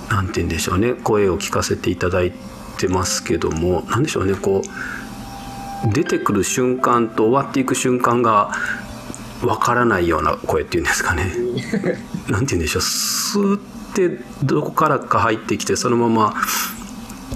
[0.09, 2.33] なんて言うんでしょうね声を聞かせていただい
[2.77, 8.51] てますけどもなんでしょうねこう出てくる瞬間と終わっていく瞬間が
[9.43, 11.31] わからないような声っていうんですかね。
[12.29, 12.81] なんて言うんでしょう。
[12.81, 13.59] スーっ
[13.93, 16.33] てどこからか入ってきてそのまま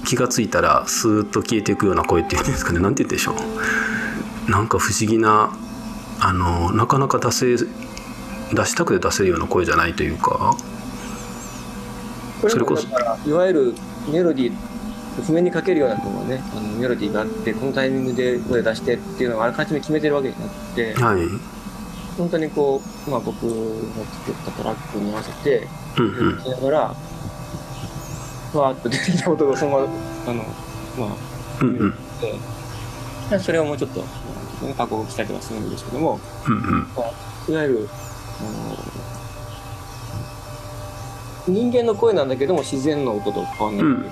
[0.05, 2.79] 気がついたらスーッと消えていくような声っていうんですかね。
[2.79, 3.33] なんて言うんでしょ
[4.47, 4.51] う。
[4.51, 5.51] なんか不思議な
[6.19, 7.65] あのなかなか出せ出
[8.65, 10.55] したくて出せるような声じゃないというか。
[12.47, 12.87] それこそ。
[13.25, 13.73] いわゆる
[14.11, 14.53] メロディー
[15.23, 21.56] 譜面にかけるようなこのねあのメロディーがあってこのタイミングで声出してっていうのをあらかじめ決めてるわけじゃなくてはい
[22.17, 23.51] 本当にこう、まあ、僕の
[24.05, 26.39] 作ったトラックに合わせてうんうん。
[26.39, 26.95] やりながら
[28.51, 29.87] ふわーっと出てきた音がそのまま
[30.27, 30.43] あの
[30.97, 31.15] まあ
[31.61, 31.93] うんうん。
[33.29, 33.99] でそれをもうちょっと
[34.65, 36.19] ね加工したりとかするんですけども。
[36.47, 36.87] うんうん。
[37.49, 37.89] いわゆる
[38.39, 38.77] あの
[41.47, 44.07] 人間の声なんだけども自然の音と変わんない、うんうんうん。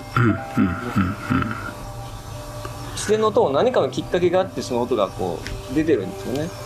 [2.93, 5.39] 自然の音も何かのきっかけがあってその音がこ
[5.71, 6.41] う出てるんですよね。
[6.43, 6.64] うん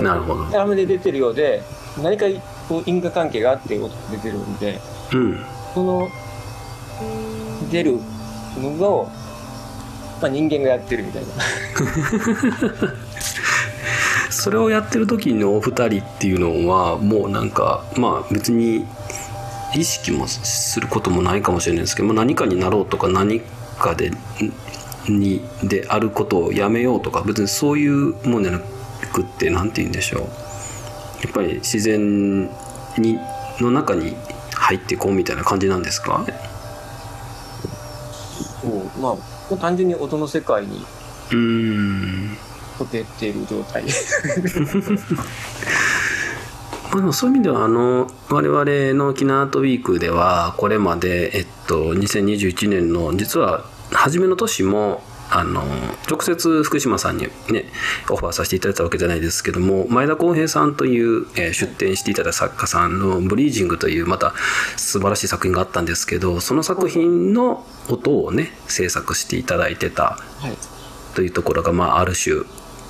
[0.00, 0.60] なるほど。
[0.60, 1.62] 雨で出てるようで
[2.02, 2.26] 何か
[2.68, 4.78] こう因果関係があって音が出てるんで
[5.12, 5.44] うん。
[5.74, 6.08] その
[7.70, 7.98] 出る
[8.58, 9.10] のを、
[10.20, 11.28] まあ、人間がやってるみたいな。
[14.30, 18.86] それをやってる時のお二人っていうのはもうなんかまあ別に
[19.74, 23.40] 意識もすることもないかもしれないですけど、まあ、何かになろうとか何
[23.78, 24.10] かで
[25.08, 28.64] にであることをやめようとか別にそういうもんじゃなく
[29.22, 30.22] って何て言うんでしょう。
[31.22, 32.44] やっぱり自然
[32.98, 33.18] に
[33.60, 34.16] の中に
[34.54, 36.24] 入っていこうみたいな感じなんですか？
[38.64, 39.16] うもうま
[39.52, 40.84] あ単純に音の世界に
[41.32, 42.36] うん
[42.78, 43.84] 溶けている状態。
[46.90, 48.64] まあ、でもそういう意味ではあの我々
[48.98, 55.62] の沖縄アートウィークではこれまで、えっと、2021年の実は初めの年もあの
[56.08, 57.64] 直接福島さんにね
[58.10, 64.34] オファーさせていただいたわけじゃないですけども前田康平さんという、えー出展していただいた作家さんの「ブリージング」というまた
[64.76, 70.80] 素晴らしい作品があったんですけどその作品の音をね制作していただいてたはい
[71.14, 72.36] というところが、まあ、ある種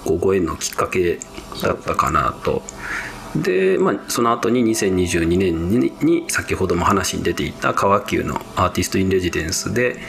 [0.04, 1.18] こうご縁のきっかけ
[1.62, 2.62] だったかなと。
[3.36, 10.00] で、まあ、その後に2022年にに先ほども話に出ていた川急のアーティスト・イン・レジデンスで、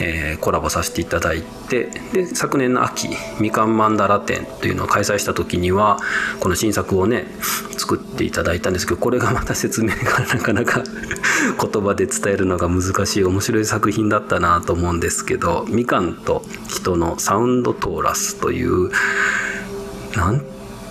[0.00, 3.08] えーコラボさせていただいてで昨年の秋
[3.40, 5.98] みかんマンダラ展というのを開催した時には
[6.40, 7.26] この新作をね
[7.76, 10.82] 作っていただいたんですけどこれがまた説明がなかなか
[11.60, 18.90] 言葉で伝えるのが難しい面白い作品だったなと思うんですけどみかんと人のサウンドトーラスという
[20.16, 20.42] なん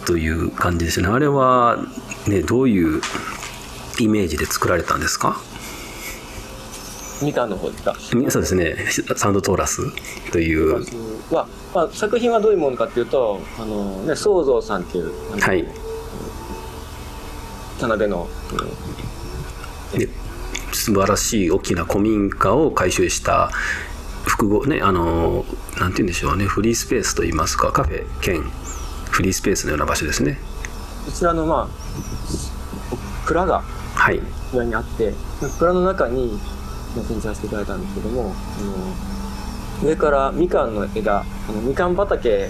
[0.06, 1.08] という感じでしたね。
[1.08, 1.78] あれは
[2.28, 3.02] ねどういう
[4.00, 5.38] イメージで作られたんですか？
[7.22, 7.96] みかんの方ですか？
[8.30, 8.76] そうですね。
[9.16, 9.82] サウンドトーラス
[10.32, 10.86] という。
[11.34, 15.66] は、まあ、作品はどういうものかっていうとあの、ね、創造さんっていうはい。
[17.80, 18.28] 田辺の、
[19.96, 20.10] で
[20.74, 23.50] 素晴らしい大きな古民家を改修した
[24.26, 25.46] 複合ねあの
[25.80, 26.46] なんて言うんでしょうね。
[26.46, 28.42] フリースペースといいますかカフェ兼
[29.12, 30.40] フリースペースのような場所ですね。
[31.06, 33.62] こちらのまあ蔵が
[33.96, 34.22] はい。
[34.54, 35.14] 裏にあって
[35.60, 36.40] 蔵の中に
[36.96, 42.50] まあ展示させていただいたんですけどもあの上からみかんの枝あのみかん畑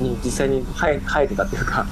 [0.00, 1.86] に実際に生え生えてたっていうか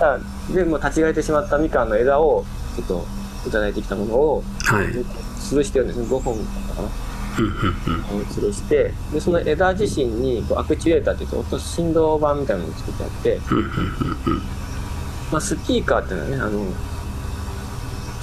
[0.00, 0.18] あ
[0.52, 2.44] でもう立ち枯れてしまったみかんの枝を
[2.76, 3.06] ちょっと
[3.46, 4.86] いただいてきたものをはい。
[5.40, 6.88] 吊るしてるんですね5本だったかな。
[7.38, 13.40] 吊るしてでその枝自身にこうアクチュエーターって言って音振動板みたいなのを作ってあって、
[15.32, 16.64] まあ、スピーカーっていうのはねあの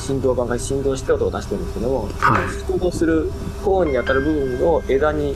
[0.07, 3.29] 振動板が振動して音を出してるんですけども、はい振動する
[3.63, 5.35] コーンに当たる部分を枝に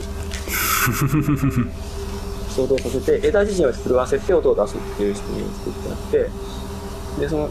[2.56, 5.98] 衝動させて枝自身を震わせて音を出すっていう仕組みを作ってあっ
[7.16, 7.50] てでその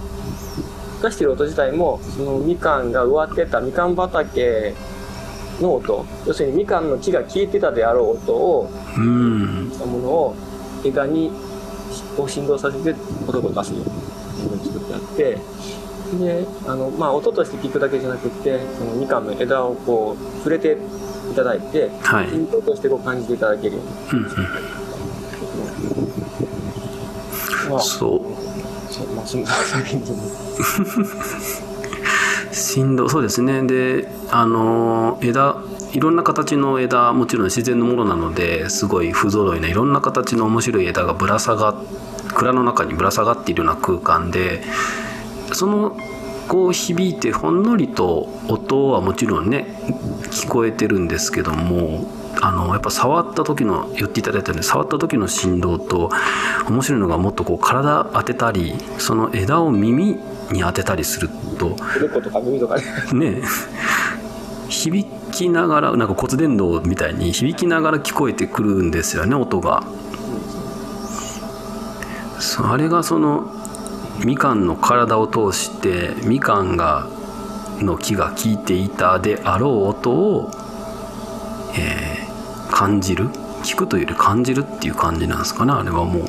[1.03, 4.73] 出してる音自体もそのみかんが植わってたみかん畑
[5.59, 10.35] の音要するにみかんの木が消えてたであろう音をうんしたものを
[10.83, 11.31] 枝に
[12.17, 12.95] を振動させて
[13.27, 15.37] 音を出すように作ってあって
[16.19, 20.77] であの、まあ、音として聞くだけじゃなくってそのみかんの枝をこう触れて
[21.31, 22.27] いただいてはい。
[22.63, 24.21] としてこう感じていただけるように。
[24.21, 24.31] うんうん。
[27.71, 28.21] まあそう。
[28.91, 31.71] そうまあそんな作品です
[32.51, 33.63] 振動そうですね。
[33.63, 35.57] であの枝
[35.93, 41.75] いろんな形の枝もちろん自然のものなのですごい不揃いないろんな形の面白い枝がぶら下が
[42.33, 44.63] 蔵の中にぶら下がっているような空間で
[45.53, 45.97] その
[46.47, 49.67] こう響いてほんのりと音はもちろんね
[50.31, 52.05] 聞こえてるんですけども
[52.41, 56.09] あのやっぱ触った時の言っていただいたように触った時の振動と
[56.67, 60.17] 面白いのがもっとこう体当てたりその枝を耳
[60.51, 62.75] に当てたりすると猫とか耳とか
[63.13, 63.41] ねね
[64.69, 69.83] 響きながらなんか骨伝導みたいに響きながら聞こえてくるんですよね音が。
[72.63, 73.60] あれがその
[74.25, 77.07] みかんの体を通してみかんが
[77.79, 80.51] の木が聞いていたであろう音を、
[81.77, 82.21] えー
[82.73, 83.27] 感じる
[83.63, 86.23] 聞くというより感じるっていう感じなんですかねあれはもう。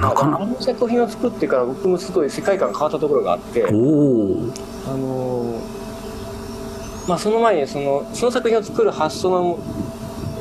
[0.00, 0.40] なかな？
[0.40, 4.50] あの作品を作ってから僕もすごい世界観が変わったところがあっておお
[4.86, 9.58] あのーまあその前にそのその作品を作る発想の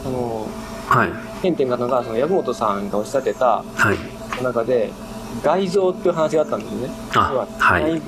[0.05, 0.47] あの
[0.87, 1.09] はい。
[1.09, 4.43] ー原点がのがその藪本さんがおっしゃってたはい。
[4.43, 4.89] 中で
[5.43, 6.89] 外臓っていう話があったんですよね。
[7.15, 8.01] あ要ははい。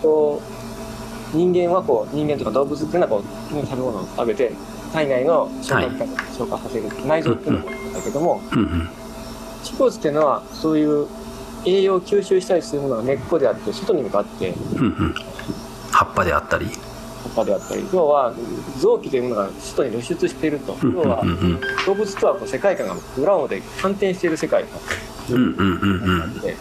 [1.33, 3.17] 人間はこう人間とか動物っていうのはこ
[3.51, 4.51] う食べ物を食べて
[4.93, 8.89] 体内の消化器官を消化させる内臓っていうのもだけどもうんうん。
[9.63, 11.07] 植物っていうのはそういう
[11.65, 15.13] 栄養を吸収したりするものが根っこであって外に向かってうんうん。
[15.91, 16.65] 葉っぱであったり。
[16.67, 16.71] 葉
[17.29, 17.85] っぱであったり。
[17.91, 18.33] 要は
[18.79, 20.77] 臓器というものが外に露出していると。
[20.81, 21.29] うんうん要はうん。
[21.29, 24.63] うん動物とはこう世界観が裏表で反転している世界
[25.29, 26.31] うんうんうんうん。
[26.39, 26.55] って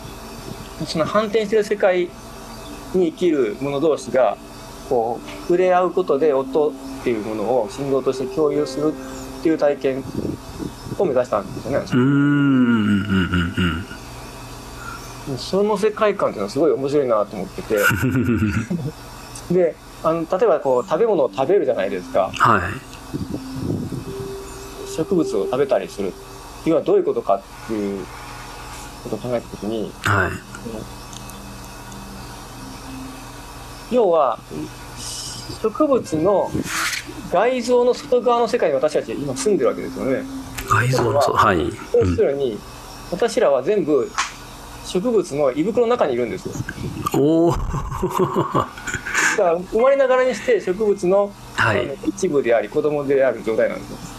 [0.85, 2.09] その反転している世界
[2.95, 4.37] に生きる者同士が
[4.89, 6.73] こう触れ合うことで音っ
[7.03, 10.05] ていうものを振動として共有するっていう体験
[10.99, 11.79] を目指したんですよね。
[11.79, 13.85] うーん。
[15.39, 17.79] その世界観っていうのはすごい面白いなと思ってて。
[19.55, 22.31] であの例えばこう食べ物を食べるじゃないですか。
[22.33, 22.63] はい。
[24.95, 26.13] 植物を食べたりするっ
[26.65, 28.05] ていうのはどういうことかっていう
[29.05, 30.46] ことを考えたときに、はい
[33.91, 34.39] 要は
[35.63, 36.51] 植物の
[37.31, 40.23] 外像の外側の世界に私たちは今住んでるわけですよね。
[40.69, 41.59] 外像のそうはい、
[41.95, 42.59] 要うんするに、
[43.11, 44.11] 私らは全部
[44.85, 46.55] 植物の胃袋の中にいるんですよ。
[47.15, 47.67] おおだか
[49.39, 54.16] ら生まれながらにして植物の,、はい一部であり子供である状態なんですよ。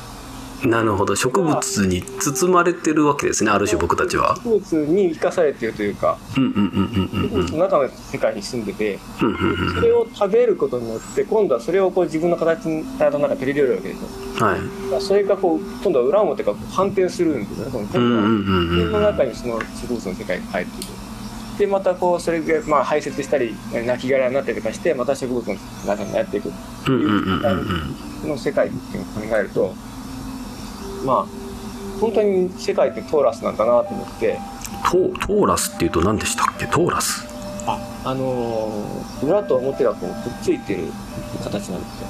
[0.65, 1.15] なるほど。
[1.15, 4.35] 植物に包まれてるわけですねある種僕たちは。
[4.43, 6.17] 植物に生かされているというか。
[6.35, 14.45] 植物の中の世界に住んでてそれを食べることによって今度はそれをこう自分の形に体の中に取り入れるわけですよ。
[14.45, 15.01] はい。
[15.01, 17.71] それがこう今度は裏表が反転するんですよね。
[17.71, 20.87] この自分のうん中にその植物の世界が入っている。
[21.59, 23.55] でまたこうそれでまあ排泄したり
[23.85, 25.55] 亡きになったりとかしてまた植物の
[25.85, 26.51] 中にやっていく。
[26.87, 29.75] うんうんうんうんこの世界っていうのを考えると
[31.07, 31.25] まあ
[32.01, 34.37] 本当に世界ってトーラスなんだなと思って。
[34.91, 34.91] ト
[35.25, 36.67] トーラスっていうと何でしたっけ？
[36.67, 37.25] トーラス。
[37.65, 40.83] ああのー裏と表がこうくっついてる
[41.43, 42.07] 形なんですよ。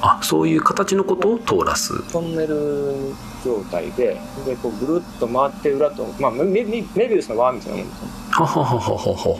[0.00, 1.32] あそういう形のこと？
[1.34, 2.10] をトーラス。
[2.12, 3.12] トンネル
[3.44, 6.64] 状態ででこうぐるっと回って裏と、まあ、メメ
[6.94, 8.12] メビウスの輪みたいなもんですよね。
[8.30, 9.38] はははははは。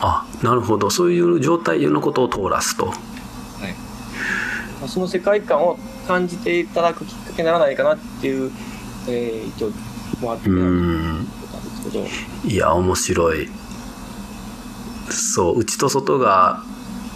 [0.00, 0.90] あなるほど。
[0.90, 2.86] そういう状態のことをトーラスと。
[2.86, 2.92] ま
[4.84, 8.50] あその世界観を感じていただくきっかけにならないかなっていう、
[9.08, 9.72] えー、意図
[10.20, 10.48] もあって。
[10.48, 11.26] うやん
[12.44, 13.48] いや面白い。
[15.10, 16.62] そう内と外が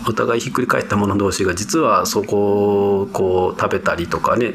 [0.06, 4.54] お互いひっくり返ったもの同士が実はそこをこう食べたりとかね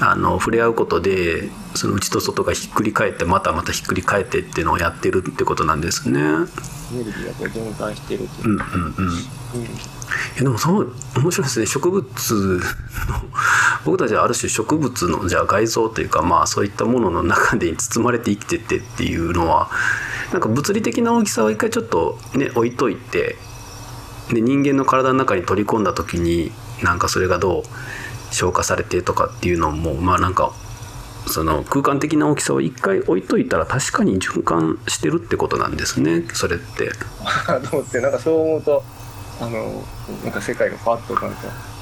[0.00, 6.20] あの触れ合うことでその内と外がひっくり返ってまたまたひっくり返ってっていうのをやってるってことなんですね。
[6.20, 6.48] うん
[6.92, 8.50] エネルギーがこう循環しているという。
[8.50, 8.82] うんか、うん。
[8.82, 8.94] うん。
[10.38, 12.02] えでもそう面白いですね植物
[12.42, 12.60] の
[13.84, 19.70] 僕たちはある種植物のじゃあ外像というかまあそういったものの中で包まれて生きてってっていうのは
[20.32, 23.36] なんか物理的な大きさは一回ちょっとね置いといて
[24.32, 26.50] で人間の体の中に取り込んだ時に
[26.82, 27.62] なんかそれがどう
[28.32, 30.52] 消化されてとかっていうのもまあなんか
[31.26, 36.24] その空間的な大きさを一回置いといたら確かに循環してるってことなんですね。
[36.32, 36.92] それって。
[37.70, 38.82] と思ってなんかそう思うと
[39.40, 39.84] あの
[40.24, 41.36] なんか世界がパッとなんか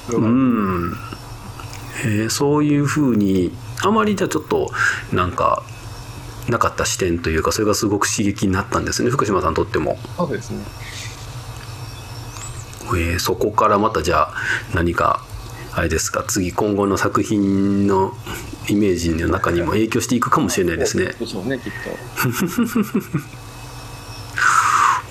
[0.07, 0.97] 広うがる、ん、
[2.03, 3.51] えーそういうふうに
[3.83, 4.71] あまりじゃあちょっと
[5.11, 5.63] なんか
[6.47, 10.63] なかった視点というかそれがすごく刺激になったんですね福島さんにとっても、そうですね。
[12.91, 14.33] えーそこからまたじゃあ
[14.73, 15.21] 何か
[15.73, 16.23] あれですか？
[16.27, 18.13] 次今後の作品の
[18.67, 21.13] イメージの中にも影響していくかもしれないですね。
[21.19, 21.71] でしょうねきっ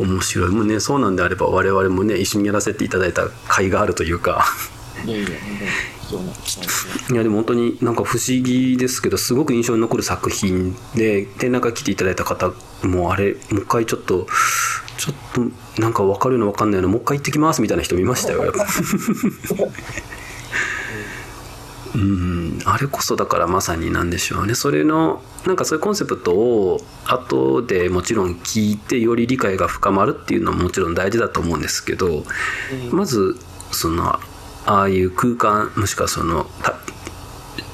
[0.01, 0.51] 面白い。
[0.51, 3.31] もうねそうなんであれば我々もね一緒にやらせていただいた甲
[3.63, 4.45] 斐があるというか。
[5.05, 5.19] といや
[7.13, 12.53] いやでも本当になんか不思議ですけどすごく印象に残る作品で展覧会来ていただいた方
[12.83, 14.27] もあれもう一回ちょっと
[14.97, 18.67] ちょっとなんか分かるの分かんないのもう一回行ってきますみたいな人見ましたよやっぱ
[21.95, 24.55] うんあれこそだからまさになんでしょうね。
[24.55, 32.25] それのなんかそういうコンセプトを後でもちろん聞いてより理解が深まるっていうのももちろん大事だと思うんですけど、
[32.91, 33.37] まず
[33.73, 34.21] そのあ
[34.67, 36.79] あいう空間もしくはそのた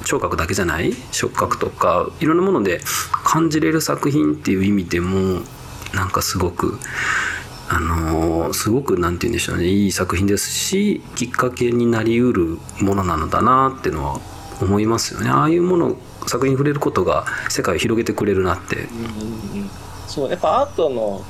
[0.05, 0.93] 聴覚だけじゃない？
[1.11, 2.79] 触覚とかいろんなもので
[3.25, 5.41] 感じれる作品っていう意味でも
[5.93, 6.79] なんかすごく
[7.67, 14.19] あのーすごくなんて言うんでしょうねいい作品ですしきっかけになりうるものなのだなっていうのは
[14.61, 15.29] 思いますよね。
[15.29, 15.97] ああいうもの
[16.27, 18.75] 作品に触れることが世界を広げてくれるなって。
[18.75, 19.69] うんうんうん。
[20.07, 21.21] そうやっぱアートの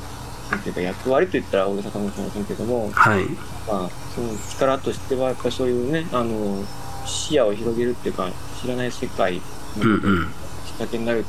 [0.52, 3.26] なんていうか役割と言ったら大げさかもしれませんけども、はい。
[3.68, 6.64] まあ、その力としてはやっぱりそういうねあの
[7.06, 8.30] 視野を広げるっていうか
[8.62, 9.42] 知らない世界
[9.78, 10.00] の
[10.66, 11.26] きっかけになるみ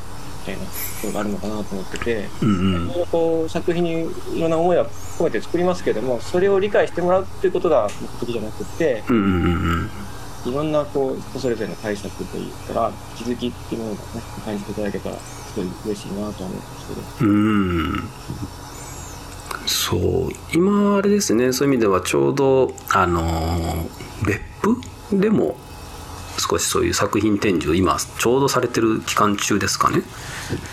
[0.47, 0.69] たいなこ
[1.09, 3.07] とがあるのかなと思ってて、うんうん。
[3.11, 3.91] こう作品に
[4.37, 4.87] いろんな思いは
[5.19, 9.91] 込めて作りますけどもそれを理解してもらうっていうことが目的じゃなくてうんうんうん
[10.47, 14.07] いろんなこう人それぞれの解釈といったら気づきっていうものがね
[14.45, 17.31] 感じていただけたらすごい嬉しいなとは思うんですけど。
[17.31, 18.09] うん。
[19.67, 19.97] そ
[20.29, 20.31] う。
[20.53, 21.53] 今あれですね。
[21.53, 24.81] そういう意味ではちょうどあのー別府
[25.21, 25.57] でも
[26.39, 30.03] 少しそういう作品展示を今ちょうどされてる期間中ですかね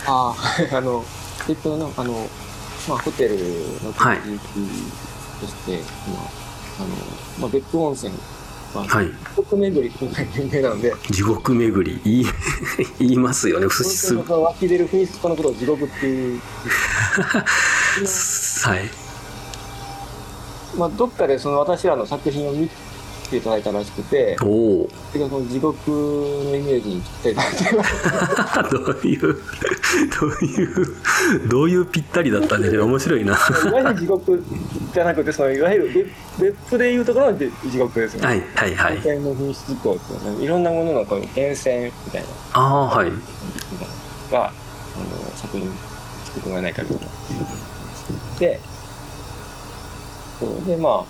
[0.05, 1.03] ああ、 あの、
[1.49, 2.29] えっと、のあの、
[2.87, 3.37] まあ、ホテル
[3.83, 4.17] のはい。
[4.25, 4.43] 続き
[5.41, 6.21] として、まあ、
[6.79, 6.87] あの、
[7.39, 8.13] まあ、別府温泉
[8.73, 9.09] は、はい。
[9.47, 12.01] 国巡りっていうのが有名なので、地獄巡り。
[12.03, 12.25] 言い
[12.99, 13.67] 言いますよね。
[13.67, 16.41] 不温思泉が湧き出る雰囲気のことを地獄っていう、
[18.63, 18.89] はい。
[20.77, 22.69] まあ、どっかでその私らの作品を見
[23.33, 24.45] ていただいたらしくてお
[24.83, 27.43] おそれがその地獄のイメージにぴったりだ。
[28.61, 29.19] っ てどういう
[30.19, 30.97] どういう
[31.49, 32.85] どういうぴったりだったんでしょう。
[32.85, 33.35] 面白いな。
[33.35, 34.43] はいわゆる地獄
[34.93, 38.27] じゃなくてそのいわゆる別府でいうところの地獄ですよね。
[38.27, 38.99] はいはいはい。
[38.99, 42.27] 源泉の品質項っていうのはいろんなもののこう源泉みたいな。
[42.53, 43.09] ああはい。
[43.09, 43.15] の
[44.31, 44.51] があの
[45.35, 45.67] 作品
[46.25, 47.03] 作ってもらえないかみたいな。
[48.39, 48.59] で
[50.39, 51.03] そうでまああの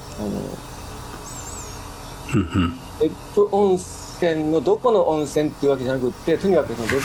[2.99, 6.99] 別府温泉のどこの温泉っていうわけじゃなくってとにかくその別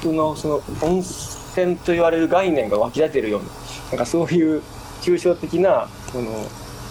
[0.00, 3.48] 府のその温泉と言われる概念が湧き出てるような
[3.90, 4.62] なんかそういう
[5.00, 6.30] 抽象的なその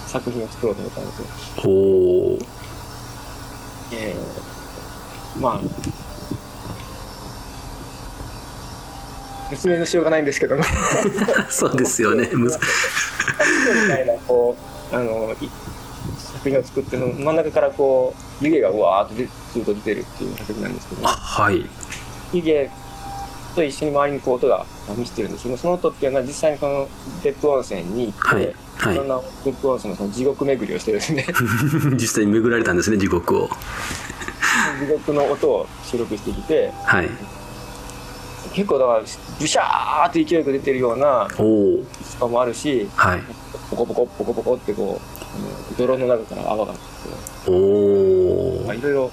[0.08, 1.28] 作品を作ろうと思ったんですよ。
[1.64, 2.62] ほう
[3.94, 5.62] えー、まあ
[9.50, 10.64] 説明のしようがないんですけども
[11.50, 12.50] そうですよね み
[13.90, 14.56] たいなこ
[14.92, 15.50] うあのい
[16.42, 21.08] 作品を作っての真ん中からこう湯気がうわーっと出ずっと出てるっていう作品なんですけど。
[21.08, 21.66] あはい。
[22.34, 22.70] 湯気
[23.56, 26.88] と一緒に周りにこう音が満ちてるんですけどその音っていうのは実際にこの
[27.22, 28.96] 別府温泉に行って、はいはい。
[28.96, 31.26] いろんな別府温泉のその地獄巡りをしてですね。
[31.94, 33.50] 実際に巡られたんですね地獄を。
[34.80, 37.10] 地獄の音を収録してきてはい。
[38.54, 39.02] 結構だから
[39.40, 43.22] ブシャーって勢いが出てるようなおおスパもあるしはい。
[43.70, 45.21] ポコポコポコポコってこう
[45.78, 46.74] 泥の中から泡が
[47.48, 49.12] おおまあいろいろ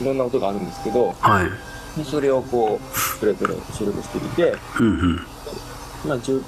[0.00, 2.04] いろんな音があるんですけどはい。
[2.04, 5.16] それをこうそれぞれ収録してきて、うんうん。
[6.06, 6.42] まあ、10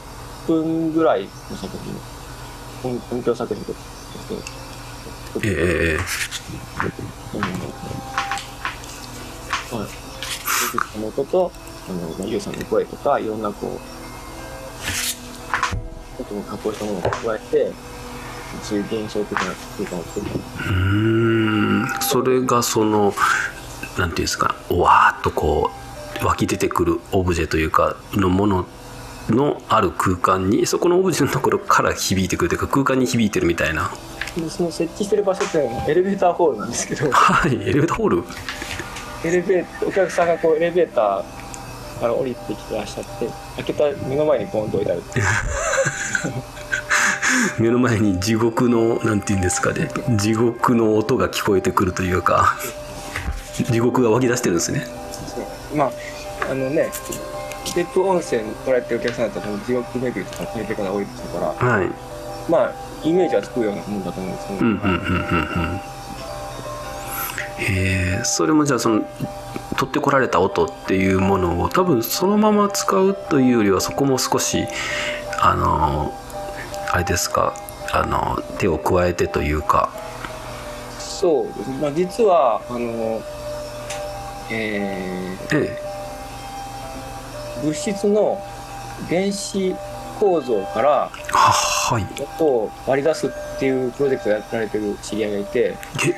[0.47, 3.79] 分ぐらいの作品音音響作品とし
[4.29, 4.35] て
[5.43, 5.99] ええええ
[7.37, 7.43] うん。
[9.79, 9.89] はい。
[10.93, 11.53] その音と、
[11.89, 13.81] あの、まあ、ゆうさんの声とか、いろんなこう、
[16.23, 17.73] 音を加工したものを加えて、
[18.63, 19.45] そういう現象的な
[19.79, 20.65] 空間を作った。
[20.65, 23.15] うーんそれがその
[23.99, 25.71] なんていうんですかわーっとこ
[26.23, 28.67] う湧き出てくるオブジェというかのもの
[29.29, 33.91] のある空間にそこのオブジェのところから響いてくるというか空間に響いてるみたいな
[34.37, 38.25] でその設置してる場所っていうのはエレベーターホールなんですけど、はいエレベーターホール
[39.25, 45.03] エレベーター、お客さんがこうエレベーターから降りてきてらっしゃって、開けた目の前にポンと置いてある。
[47.59, 49.89] 目の前に地獄のなんていうんですかね。
[50.17, 52.57] 地獄の音が聞こえてくるというか
[53.71, 54.87] 地獄が湧き出してるんですね。
[55.75, 55.91] まあ、
[56.51, 56.91] あのね、
[57.77, 61.91] 別府温泉来られてるお客さんだったら、地獄巡りとかされてる方多いですから、はい。
[62.51, 62.73] まあ、
[63.05, 64.97] イメージはつくようなもんだと思うんですけど、うんうんうんうんう
[65.77, 65.81] ん。
[67.61, 69.03] へえそれもじゃあその
[69.77, 74.67] 取ってこられた音っていうものを多分そのまま使うというよりはそこも少し
[75.41, 76.15] あの
[76.93, 77.55] あれですか
[77.93, 79.91] あの手を加えてというか。
[80.99, 81.71] そうです。
[81.71, 83.21] ね、まあ、実はあの、
[84.51, 85.91] ええー
[87.63, 88.39] 物質の
[89.11, 89.75] 原子
[90.19, 91.53] 構造からえは
[91.95, 92.07] はい。
[92.39, 95.77] 音を割り出すっていうプロジェクトをやられてる知り合いがいて。
[95.99, 96.13] げ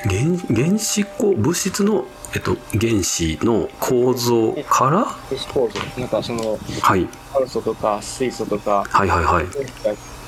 [0.55, 5.03] 原原子こ物質の、えっと、原子の構造から？
[5.03, 5.79] 原子構造。
[5.99, 7.07] なんかそのはい。
[7.33, 8.85] 酸素とか水素とか。
[8.89, 9.45] はいはいはい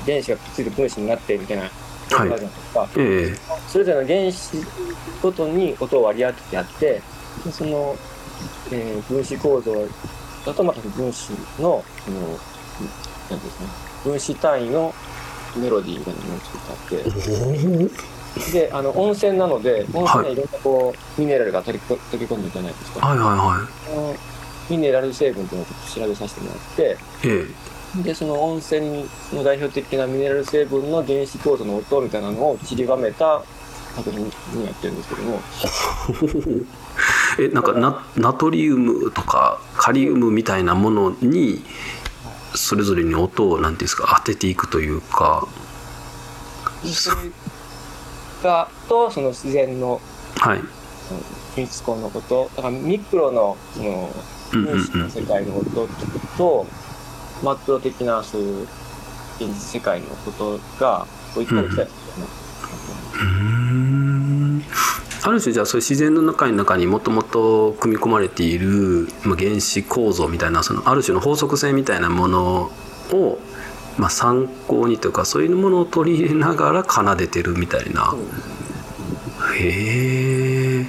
[0.05, 1.71] 原子がくっついて分子になってみたいなはい。
[2.13, 3.35] あるじゃないですか、ええ。
[3.67, 4.57] それぞれの原子
[5.21, 7.01] ごとに音を割り当ててあって
[7.43, 7.95] でその、
[8.71, 9.73] えー分子構造
[10.45, 12.19] だとまた分子のその
[13.31, 13.69] なんですかね。
[14.03, 14.93] 分子単位の
[15.57, 18.15] メロディーみたいなものを作ってあって。
[18.51, 20.35] であの温泉なので温泉にはい。
[20.35, 24.15] ろんなこう、ミネラルが取りこ溶け込んでるじゃないですか、はいはいはその
[24.69, 27.64] ミネラル成分というのをちょっと調べさせてもらっていええ
[28.03, 33.41] でその温泉の代表的なミネラル成分の原子構造の音みたいなのを散りばめた
[33.95, 35.39] 作品になってるんですけども。
[37.39, 41.63] えなんかナナトリウムとかカリウムみたいなものに
[42.53, 45.47] それぞれに音をなんていうんですか当てていくというか。
[46.83, 47.17] それ
[48.43, 50.01] がとその自然の
[50.37, 50.61] はい。
[51.55, 52.49] 品質根のこと。
[52.55, 54.09] だからミクロのその
[54.51, 55.87] 分子の世界の音
[56.37, 56.67] と、
[57.43, 58.67] マクロ的なそういう
[59.39, 62.27] 現実世界のことがこういったり来たりするよ
[63.13, 64.63] うーん。
[65.23, 72.71] ある種じゃあそういう自然の中に中にもともと組み込まれている、まあ、原子構造みたいなそのある種の法則性みたいなもの
[73.11, 73.39] を、
[73.97, 78.11] まあ、参考にというかそういうものを取り入れながら奏でてるみたいな。
[78.11, 78.55] そうですね。
[79.57, 80.85] へえ。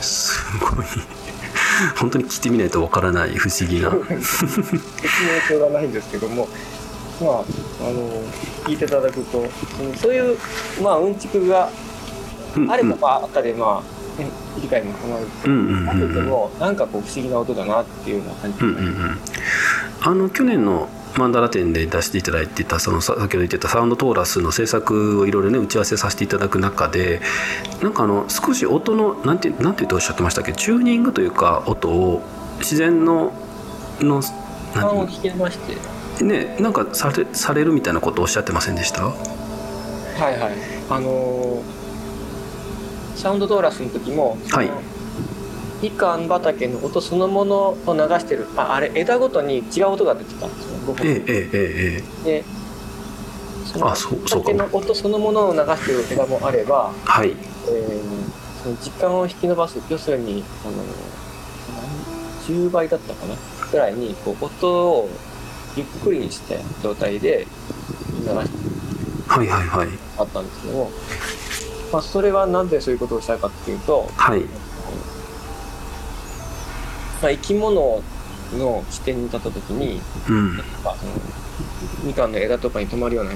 [0.00, 1.15] すごい
[1.96, 3.90] 本当に聞いてみないとわからない不思議な。
[3.90, 4.20] 説明
[5.46, 6.48] しようがないんですけども
[7.20, 8.22] まああの
[8.66, 10.38] 聞いていただくとうんそういう
[10.82, 11.70] まあうんちくが
[12.68, 13.82] あればまあ赤でま
[14.18, 14.28] あ、ね、
[14.62, 16.14] 理解も深まるうんうんうけうん。
[16.14, 19.18] どもなんかこう不思議な音だなっていうような感じうんうんうん。
[20.02, 27.20] あの去年のマンダラ展で出していただいてたそのさ先ほど言ってたサウンドトーラスの制作をいろいろね打ち合わせさせていただく中で
[27.82, 30.52] なんかあの少し音のなんてなんて言っておっしゃってましたっけ？
[30.52, 32.22] チューニングというか音を
[32.58, 33.32] 自然の
[34.00, 34.20] の
[34.74, 36.24] 感を何聞きまして。
[36.24, 39.04] ねなんかされされるみたいなことをおっしゃってませんでした？
[39.04, 40.52] はいはい。
[40.88, 41.62] あのー
[43.16, 44.70] サウンドトーラスの時もはい。
[45.82, 48.46] みかん畑の音そのものを流してる。
[48.56, 52.44] ああれ枝ごとに違う音が出てたんですよ5本ええええええで
[53.66, 57.30] そのあそうそうの音そのものを流してる枝もあれば、はい。
[57.30, 60.76] えーその時間を引き伸ばす要するにあの
[62.48, 63.36] 何10倍だったかな？
[63.70, 65.08] ぐらいにこう音を
[65.76, 67.46] ゆっくりにした状態で
[68.20, 68.32] 流して
[69.28, 69.88] はいはいはい。
[70.18, 70.90] あったんですけども、
[71.92, 74.40] まあ、それはなんでそういうことをしたかっていうと、はい。
[77.22, 78.02] まあ、生き物
[78.54, 80.56] の視点に立った時にうん。
[80.84, 81.12] まあその
[82.04, 83.32] みかんの枝とかに止まるような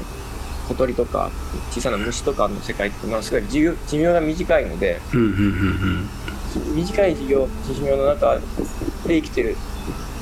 [0.68, 1.30] 小鳥とか
[1.72, 8.38] 小さな虫とかの世界ってまあすごい寿命が短いのでうんうんうん短い寿命寿命の中
[9.06, 9.56] で生きてる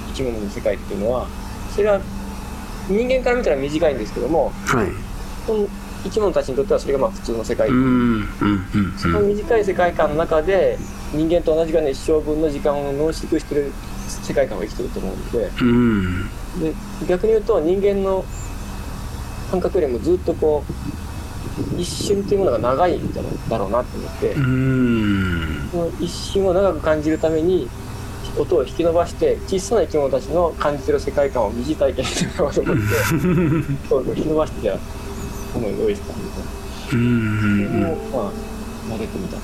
[0.08, 1.26] 生き物の世界っていうのは
[1.74, 2.00] それは
[2.88, 4.88] 人間から見たら短いんですけどもうんはい
[6.04, 8.22] 生き物たちにとってはそれがまあ普通の世界、うんうん
[8.74, 8.98] うん。
[8.98, 10.78] その短い世界観の中で
[11.12, 13.72] 人間と同じぐらいの一生分の時間を濃縮してる
[14.08, 15.50] 世界観を生きてると思うので。
[15.60, 15.68] うん。
[15.68, 16.74] うんで
[17.06, 18.24] 逆に言うと人間の
[19.50, 20.64] 感覚よりもずっとこ
[21.76, 24.32] う一瞬っていうものが長いんだろうだろうなと思って。
[24.32, 25.68] う、ん。
[25.70, 27.68] その一瞬を長く感じるために
[28.36, 32.82] 音を引き伸ばして小さな生き物たちの感じてる世界観を疑似体験してもらおうと思って
[33.88, 34.78] そう引き伸ばしてじゃあ
[35.52, 36.44] この用意したみたい
[36.92, 37.00] うん。
[37.00, 37.80] うん。
[37.80, 38.32] なのを、まあ
[38.90, 39.36] 投げてみた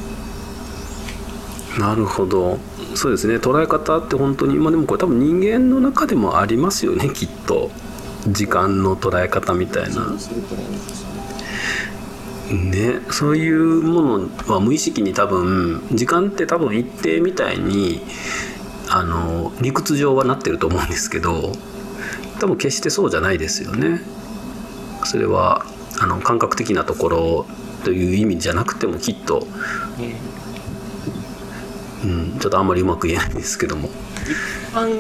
[1.79, 2.59] なるほど。
[2.95, 3.37] そうですね。
[3.37, 7.71] 捉え方って本当にまあでもこれ多分人間の中でもありますよねきっと。
[8.29, 10.07] 時間の捉え方みたいな。
[12.51, 13.01] ね。
[13.11, 18.01] そういうものは無意識に多分時間って多分一定みたいに
[18.89, 21.53] あの理屈上はなってると思うんですけど
[22.39, 24.01] 多分決してそうじゃないですよね。
[25.05, 25.67] それは
[26.01, 27.47] あの感覚的なところ
[27.85, 29.47] という意味じゃなくてもきっと、
[32.05, 33.89] うん、ちょっとあんまりうまく言えないんですけども。
[33.89, 34.35] 時
[34.75, 34.91] 間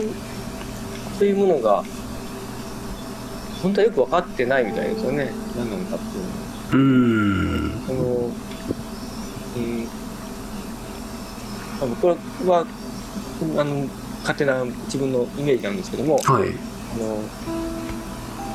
[1.18, 1.84] というものが
[3.62, 5.30] 本当はよく分かってないみたいですよね。
[5.56, 6.44] 何なのかっていうのは。
[6.72, 7.86] うーん。
[7.86, 8.00] その、
[9.56, 9.88] うん、
[11.82, 12.08] あのこ
[12.44, 12.66] れは
[13.58, 13.88] あの
[14.20, 16.24] 勝手な自分のイメージなんですけどもはい。
[16.24, 17.18] あの、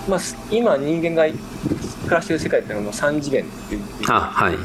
[0.08, 3.82] まあ、す今人間が暮らしている世界っていうのはもう3次元っていう。
[4.10, 4.56] あはい。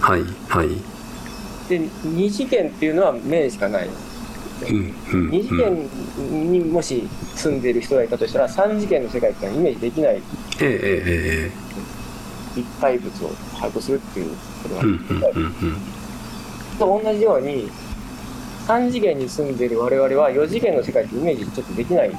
[0.00, 0.99] はいはい
[1.70, 3.88] で2次元っていうのは面しかない。
[3.88, 10.16] うんうん2次元にもし住んでいる人がいたとしたら3次元の世界っていうのはイメージできない。
[10.16, 10.70] えええ
[11.06, 11.50] ええ
[12.56, 15.76] 立体物を把握するっていうことがえうんうんうんうん。
[16.78, 17.70] と同じように
[18.66, 22.10] 3次元に住んでいる我々は4次元の世界ってイメージちょっとできない。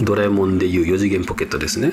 [0.00, 1.92] ドラえもんでいう4次元ポケットですね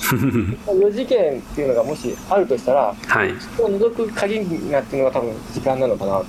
[0.00, 3.34] 4次元っていうのがもしあるとしたらはい。
[3.38, 6.26] そこを除く鍵になってるのが多分時間なのかなと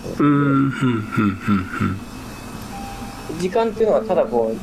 [3.40, 4.58] 時間っていうのはただこう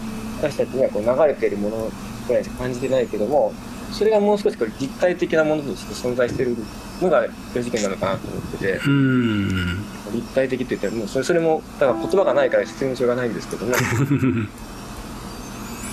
[0.44, 1.90] 私たちにはこう流れているもの
[2.26, 3.52] ぐらいしか感じてないけども
[3.92, 6.56] それがもう少しこれ立体的なものとして存在している
[7.00, 8.80] のが4次元なのかなと思ってて。
[10.12, 13.72] 立体的って言ったらもうそれそれもだから言葉がないから説明しようがないんですけども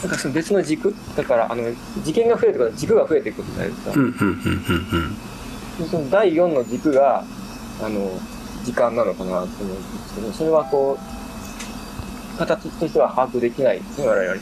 [0.05, 1.63] なんかその別の軸だからあの
[2.03, 3.91] 次元が増えてくると軸が増えていくじゃないですか。
[3.91, 5.15] うんうんうんうん
[5.79, 7.23] でその第4の軸が
[7.81, 8.11] あの
[8.63, 9.69] 時間なのかなと思うん。
[9.69, 10.99] ですけどそれはこ
[12.35, 14.41] う形としては把握できないですね我々に。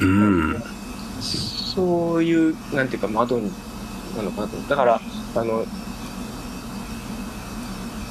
[0.00, 0.54] うん。
[0.54, 0.62] うん
[1.20, 3.50] そういうなんていうか窓に
[4.16, 5.00] なのかなとだから
[5.34, 5.66] あの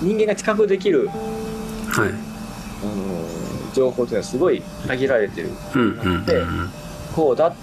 [0.01, 2.09] 人間が知覚できるはい。
[2.09, 3.44] あの
[3.75, 5.49] 情報というのはすごい限られてる。
[7.13, 7.53] こうだ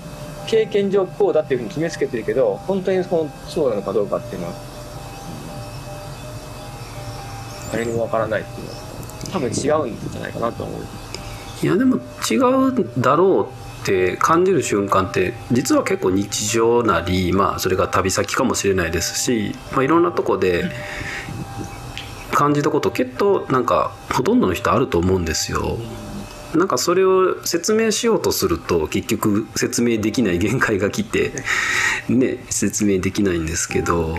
[0.47, 4.55] 経験上こうだっていうふうに決めつけてるけど本当にそのそうなのかどうかっていうのは
[7.71, 8.79] 誰にもわからないっていうのは
[9.31, 9.53] 多分違う
[9.87, 10.81] んじゃないかなと思う。
[11.63, 11.97] いやでも
[12.29, 20.71] 違うだろうって感じる瞬間って実は結構日常なりまあそれが旅先かもしれないですし、まあ、いろんなとこで
[22.33, 25.79] 感じたこときっとなんかほとんどの人あると思うんですよ。
[26.55, 31.33] なんかそれを説明しようとすると結局説明できない限界が来て
[32.09, 34.19] ね説明できないんですけど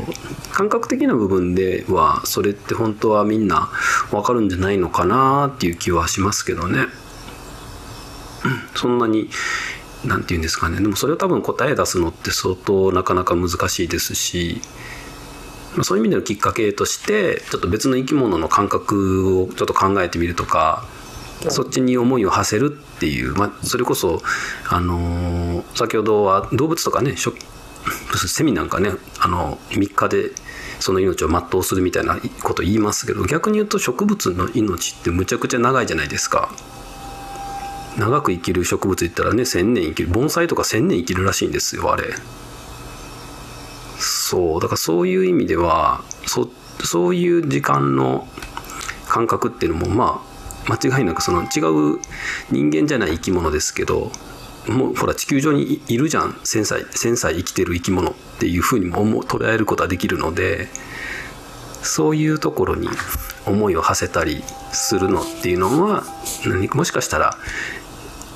[0.52, 3.70] 感覚的な部分ではそれって本当はみんな
[4.12, 6.88] わかるんじゃないのかなっていう気はしますけどね。
[8.76, 9.30] そんなに
[10.04, 14.62] 何て言うんですかねでもそれを多分答え出すのって相当なかなか難しいですし
[15.82, 20.86] そういう意味でのきっかけとしてちょっと別の生き物の感覚をちょっと考えてみるとか
[21.50, 24.22] そっちに思いを馳せるっていう、まあ、それこそ、
[24.70, 27.16] あのー、先ほどは動物とかね
[28.28, 30.32] セミなんかねあの3日で
[30.80, 36.50] その命を全うするみたいなこと言いますけど逆に言うと植物の命ってむちゃくちゃ長いじゃないですか。
[37.98, 40.10] 長く生きる植物言ったらね1,000年生きる。
[40.10, 42.06] 盆栽とか1,000年生きるらしいんですよあれ。
[44.00, 44.62] そう。
[44.62, 46.50] だからそういう意味ではそ
[46.84, 48.28] そういう時間の
[49.08, 50.33] 感覚っていうのもまあ
[50.68, 51.60] 間違いなくその違
[51.96, 52.00] う
[52.52, 54.12] 人間じゃない生き物ですけど
[54.68, 60.70] もうほら地球上にいるじゃん1,000歳千歳生きてる生き物っていうふうにも捉えることはできるので
[61.82, 62.88] そういうところに
[63.46, 64.42] 思いを馳せたり
[64.72, 66.04] するのっていうのは
[66.46, 67.38] 何もしかしたら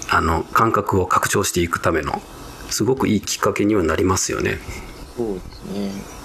[0.09, 2.21] あの感覚を拡張していくための
[2.69, 4.59] すごくいいきっかけにはなりますよね。
[5.15, 6.16] そうですね。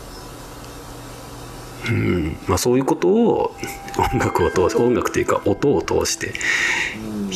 [1.91, 2.37] うん。
[2.47, 3.55] まあ、そういうことを
[4.13, 6.33] 音楽を通して音楽というか音を通して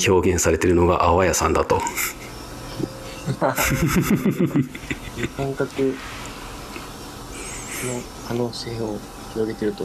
[0.09, 1.81] 表現されてるのがあわやさんだと。
[5.37, 5.95] 感覚の
[8.29, 8.99] 可能性を
[9.33, 9.85] 広げてると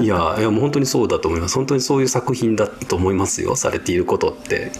[0.00, 1.56] いやいやもう本当にそうだと思います。
[1.56, 3.54] 本当にそういう作品だと思いますよ。
[3.56, 4.72] されていることって。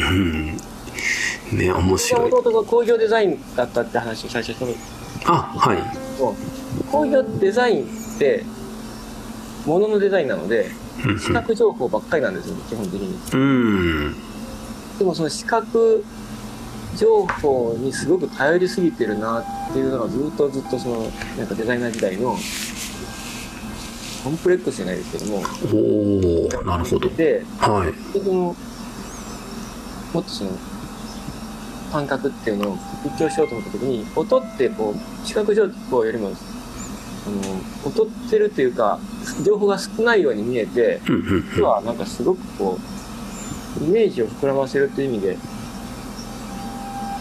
[0.00, 0.56] うん。
[1.52, 2.30] ね面白い。
[2.32, 4.76] 弟が工業デザインだったって話を最初に
[5.24, 5.78] あはい。
[6.90, 8.44] 工業デザインって
[9.66, 10.70] もののデザインなので
[11.18, 13.18] 視覚情報ばっかりなんですよ基本的に。
[13.32, 14.14] うん。
[14.98, 16.04] でもその視覚
[16.96, 21.00] 情報にすごく頼りすぎてるなっていうのがずっとずっとその
[21.38, 22.36] なんかデザイナー時代の
[24.22, 25.42] コンプレックスじゃないですけども。
[25.72, 27.08] おおなるほど。
[27.10, 28.56] で,、はい、でその
[30.12, 30.50] もっとその
[31.92, 36.30] 感覚っていうのを一強しようと思った時に音ってこう視覚情報よりもあ
[37.30, 38.98] の劣ってるというか
[39.44, 41.00] 情報が少ないように見えて
[41.54, 42.78] 実はなんかすごくこ
[43.80, 45.36] うイメージを膨らませるという意味で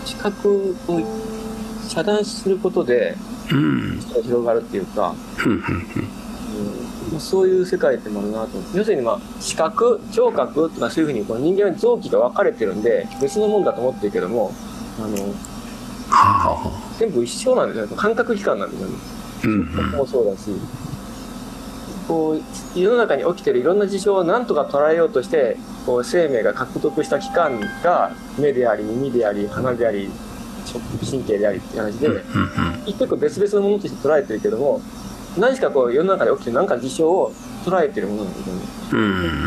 [0.05, 1.01] 視覚を
[1.89, 3.15] 遮断することで、
[3.51, 5.13] うん、広がるっていうか、
[7.13, 14.51] うん、そういう世界でもあるなと要するにまあ視覚聴覚とかそういうふうにこの人間は臓器が分かれてるんで別のもんだと思ってるけども
[14.99, 15.17] あの、
[16.09, 17.97] はあ、全部一緒なんですよ。
[17.97, 18.87] 感覚器官なんですよ。
[18.87, 18.95] ね。
[19.43, 20.51] うん、もそうだし
[22.07, 22.33] こ
[22.75, 30.09] う世の中に起きてるいろんな事象を何とか捉えようとしてこう生命が獲得した器官が目であり耳であり鼻であり
[31.09, 32.07] 神経でありっていう話で、
[32.85, 34.81] 一個一個別々のものとして捉えてるけども
[35.37, 37.31] 何しかこう世の中で起きてる何か事象を
[37.65, 38.61] 捉えてるものなんですよね。
[38.89, 38.95] そ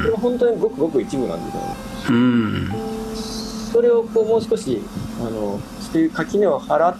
[0.05, 1.76] れは本当にごくごく一部なんですよね。
[2.09, 2.70] うん、
[3.72, 4.80] それをこうもう少し
[5.20, 6.97] あのそういう垣根を払っ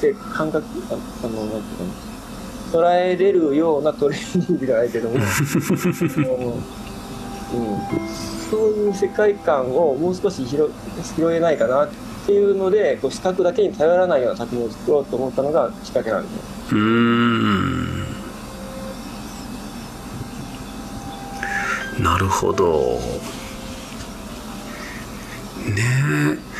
[0.00, 1.90] て感覚あのなんていう
[2.72, 5.22] か捉えれるようなトレーニングじゃないけども、うん、
[8.50, 10.72] そういう世界観をもう少し広
[11.14, 11.88] 広げないかなっ
[12.26, 16.80] ていうのでこう視覚だけに頼らないような作品を作ろうと思ったのがきっかけなんですよ。
[16.80, 18.16] うん
[22.00, 23.00] なるほど。
[25.74, 25.82] ね
[26.34, 26.56] え。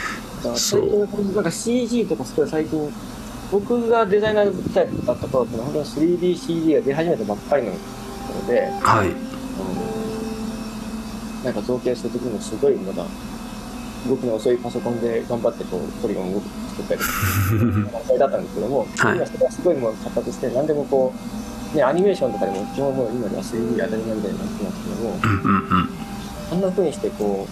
[0.54, 2.92] 最近なんか CG とかすごい最近
[3.50, 9.12] 僕がデザイナーだった頃って本当に 3DCG が出始めたばっかりなので、はい、
[11.44, 13.04] なんか造形する時もすごいまだ
[14.08, 17.00] 動きの遅いパソコンで頑張ってこうポリゴンを作ったり
[18.06, 25.16] それだったんですけども、はい、今それはすごいもう発達して何でもこう、ね、アニメーションとかでも基本もう今では 3D 当たり前みたいになってますけども、
[26.52, 27.46] あんなふうにしてこ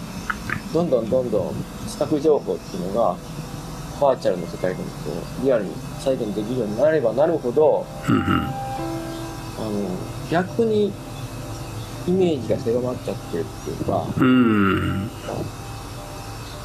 [0.71, 1.53] うどんどんどんどん
[1.87, 3.15] 視覚情報っていうのが
[3.99, 5.11] バーチャルの世界でもこ
[5.41, 9.71] うリアルに再現できるようになればなるほど、あの
[10.29, 10.93] 逆に
[12.07, 15.09] イメージが狭まっちゃってるっていうか、うん、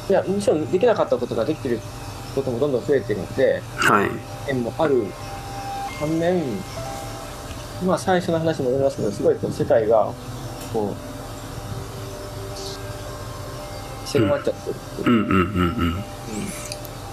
[0.09, 1.79] いやむしろできなかったことができてる
[2.35, 4.09] こともどんどん増えてるので、はい、
[4.49, 5.05] 縁もある
[5.99, 6.43] 反面
[7.85, 10.11] まあ最初の話もありますけどすごいこう世界が
[10.71, 11.11] こう
[14.07, 15.09] 狭まっちゃってるっていう。
[15.09, 16.03] うんうんうんうん。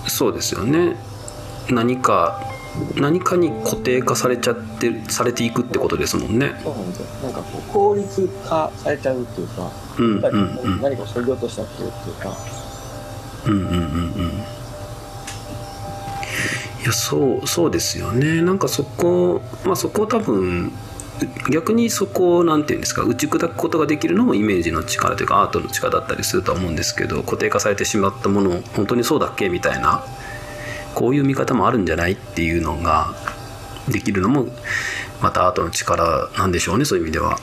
[0.06, 0.96] そうですよね。
[1.70, 2.40] 何か
[2.96, 6.60] 何かに固定化されちゃってされていくってことですもんね。
[6.62, 7.06] そうなんですよ。
[7.22, 10.82] なんかこう効率化されちゃうっていうか、うんうんうん。
[10.82, 12.36] 何かをそぎ落としちゃってるっていうか。
[13.46, 14.57] うんうんうんうん
[16.82, 20.72] いやそうそうですよねなんかそこまあそこ多分
[21.50, 30.04] 逆にそこをなんていうんですか打ち砕くことができるのもイメージの力というかアートの力だったりするとは思うんですけど固定化されてしまったもの本当にそうだっけみたいな
[30.94, 33.14] こういう見方もあるんじゃないっていうのが
[33.88, 34.46] できるのも
[35.20, 37.38] またアートの力なんでしょうねそういう意味では。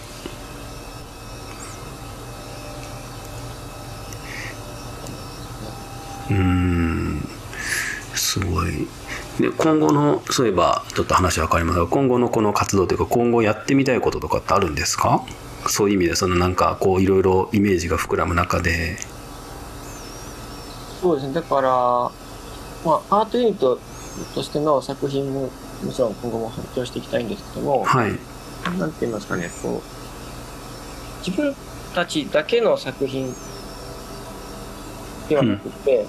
[6.29, 6.74] うん
[9.39, 15.23] で今後のそういえばちょっと話は変わりますが今後のこの活動というか今後やってみたいこととかってあるんですか？
[15.67, 18.97] そういう意味でそのなんかこういろいろイメージが膨らむ中で。
[21.01, 21.33] そうですね。
[21.33, 22.11] だから、ま
[23.09, 23.79] あ、アートユニット
[24.33, 25.49] としての作品も
[25.83, 28.11] もちろん今後も発表していきたいんですけども、はい。
[28.79, 31.53] なんて言いますかね、こう、自分
[31.93, 33.31] たちだけの作品
[35.29, 36.05] ではなくて、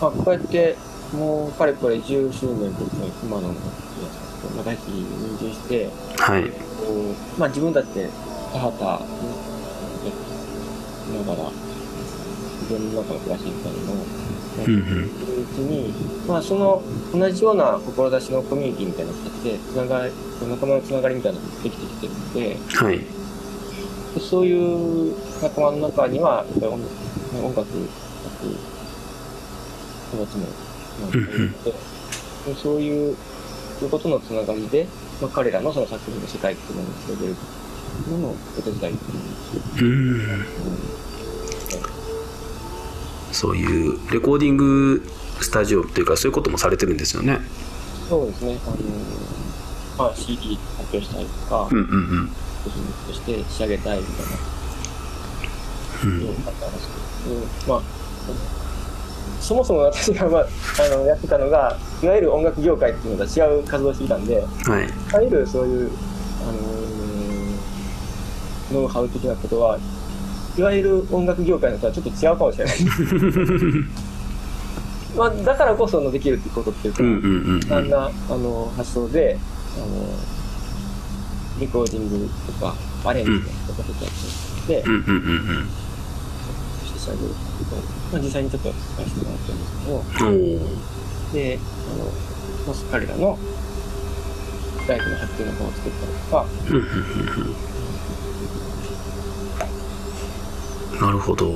[0.00, 0.76] まあ、こうやって、
[1.12, 2.90] もう、かれこれ十数年とか、
[3.22, 3.54] 今の、
[4.56, 5.04] 私に
[5.40, 5.88] 入場して、
[6.18, 6.50] はい。
[6.50, 6.56] こ
[7.36, 8.08] うまあ、自分たちで
[8.52, 9.00] 田畑や
[11.08, 11.50] りながら、
[12.60, 13.96] 自分の中の暮らしみたいなのを、
[14.58, 15.92] やっていくうちに、
[16.26, 16.82] まあ、その
[17.14, 20.12] 同じような志のコミュニティみたいな形で、つながり、
[20.48, 22.98] 仲間のつながりみたいなのができてきてるので、はい。
[22.98, 26.74] でそういう仲間の中には、やっぱり音
[27.44, 27.68] 音楽、書く
[30.10, 30.67] 人たちも
[31.00, 33.16] なんそういう
[33.90, 34.86] ことのつながりで、
[35.20, 37.36] まあ、彼らのその作品の世界っていうものを広げる
[38.10, 39.04] ののお手伝いって
[43.32, 45.02] そういうレコーディング
[45.40, 47.38] スタジオっていうかそういうこともされてるんですよね。
[48.08, 48.76] そうですね、あの
[49.98, 51.86] まあ、CD 発表したりとか、うんうんう
[52.22, 52.28] ん。
[53.06, 54.32] として仕上げたいみたいな。
[56.04, 56.26] うん。
[56.26, 56.88] ようだったんです
[57.24, 57.82] けど、うんまあ、
[59.40, 60.46] そもそも私が、まあ、
[60.80, 64.44] あのやってたのが、いわゆる音楽業界っていうのとは違う活動をしていたんで、はい。
[64.84, 65.90] いわゆるそういう、
[66.42, 66.52] あ
[68.74, 69.78] のノウハウ的なことは、
[70.56, 72.76] いわゆる音楽業界のとはちょっと違うかもしれない。
[75.16, 79.38] まあ、だからこそのできるってことっていうか、うんうんうんあんなあの発想で
[79.76, 79.86] あの
[81.60, 82.74] レコーディングとか
[83.04, 83.30] アレンジ
[83.66, 85.16] とかとかやってうんうんうんう
[85.60, 85.87] ん
[87.08, 90.02] して仕上げるっていうと、まあ、実際にちょっと使わせてもらってるんですけど
[91.32, 93.38] であの、まあ、彼らの
[94.88, 96.46] ライフの発展の本を作ったりとか
[101.04, 101.52] なるほど。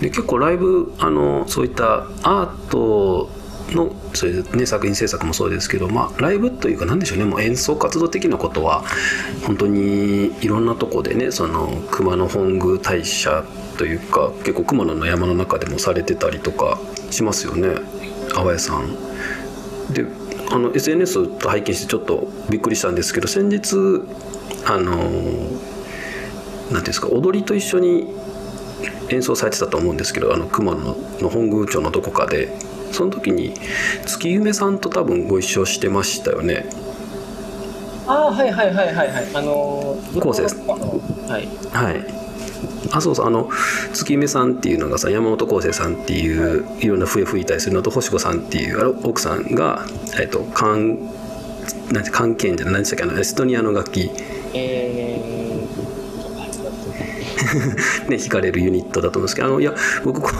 [0.00, 3.28] で結構ライブあのそういったアート
[3.74, 8.84] のそういう、ね、作品制作もそうですけど、まあ、ライブというか何でしょうねもう演奏活動的なことは
[9.46, 13.44] 本当にいろんなとこでねその熊野本宮大社
[13.78, 16.78] というか結構熊野の山の中でもされてたりとか
[17.10, 17.76] しますよね
[18.34, 18.94] 淡谷さん。
[19.92, 20.04] で
[20.52, 23.76] あの SNS と拝見してちょっとびっくりしたんですけど先日
[24.66, 28.14] あのなんていうんですか踊りと一緒に
[29.10, 30.80] 演奏されてたと思うんですけどあの熊野
[31.20, 32.52] の本宮町のどこかで
[32.92, 33.54] その時に
[34.06, 36.66] 月夢さんと多分ご一緒してましたよね？
[38.06, 39.26] ああはいはいはいはいはい。
[39.34, 40.42] あの昴生。
[40.42, 41.48] ですはい。
[41.72, 42.04] はい。
[42.92, 43.26] あそうそう。
[43.26, 43.48] あの
[43.92, 46.86] 月夢さんっていうのがさ山本康生さんっていうい。
[46.88, 49.84] ろんな笛吹いたりするのと星子さんっていうあの奥さんが
[50.18, 50.98] えっと関
[51.92, 53.04] なんて関係じゃない何でしたっけ？
[53.04, 54.10] あのエストニアの楽器。
[54.52, 54.89] えー、
[58.08, 59.74] ね、弾かれるユニットだと思うんですけどあのいや
[60.04, 60.30] 僕こ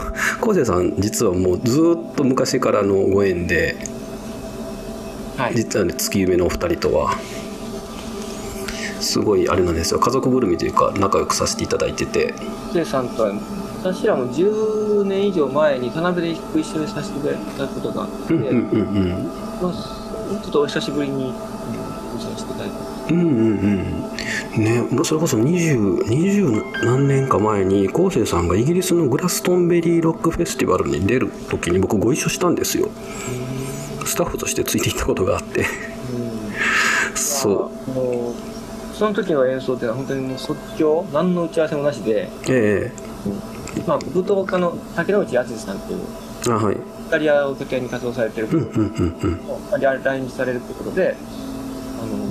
[0.41, 3.75] 昴生さん実はもうずっと昔からのご縁で
[5.37, 5.55] はい。
[5.55, 7.15] 実はね月夢のお二人とは
[8.99, 9.99] すごいあれなんですよ。
[9.99, 12.33] 家族ぐるみというか仲良くさせていただいてて。
[12.71, 13.33] 昴生さんとは
[13.83, 19.23] 私らも10年以上前に田辺で一緒にさせてくれたことがあって、うんうんうん
[19.59, 19.73] まあ、
[20.43, 24.10] ちょっとお久しぶりに、うん、ご一緒させていただいてうんうんうん
[24.57, 32.89] ねそれこそ20 20何年か前に昴生さんがイギリスのグラストンベリーロックフェスティバルに出る時に僕ご一緒したんですよ。
[34.05, 35.61] スタッフとしてついていったことがあって。
[35.61, 37.15] うん。
[37.15, 37.71] そう。
[38.93, 42.91] その時の演奏っていうのは本当にもう即興何の打ち合わせもなしで、え
[43.87, 45.99] まあ、舞踏家の竹野内敦さんっていう
[46.47, 46.75] えあはい。
[46.75, 46.79] イ
[47.09, 49.39] タリアを拠点に活動されてるうんうんうんうん。
[49.71, 51.15] まあ来日されるってことで、
[52.01, 52.30] あのー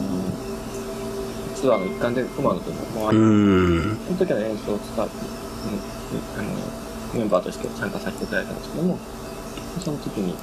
[1.60, 3.98] ツアーの一環で熊野ともあり、うーん。
[4.06, 6.48] その時の演奏を使って、うんあの
[7.14, 8.98] メンバーとして参加させていただいたんですけども、
[9.80, 10.34] その時に、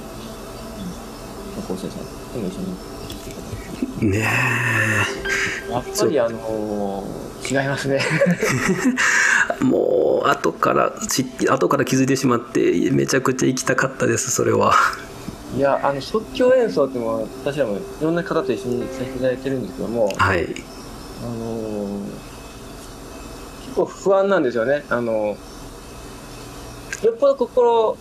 [1.66, 1.98] 構成さん
[2.32, 4.20] とも一緒にね
[5.70, 8.00] やっぱりあのー違いますね。
[9.60, 14.74] え もう後からし後から気づいてしまってめちゃくちゃ行きたかったですそれは。
[15.56, 20.46] いやあの即興演奏っていうのは私らもいろんな方と一緒にさせていただいてるんですけどもはい
[21.22, 22.02] あのー
[23.64, 24.84] 結構不安なんですよね。
[24.88, 27.96] あのーよっぽど心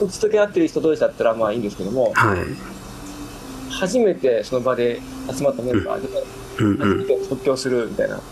[0.00, 2.38] 打ち解け合ってる人同士だったらまあいいんですけども、はい。
[3.70, 5.00] 初めてその場で
[5.30, 6.08] 集まったメンバーで、
[6.60, 6.70] うん。
[6.70, 6.78] うん。
[6.78, 8.22] 初めて即興するみたいなあっ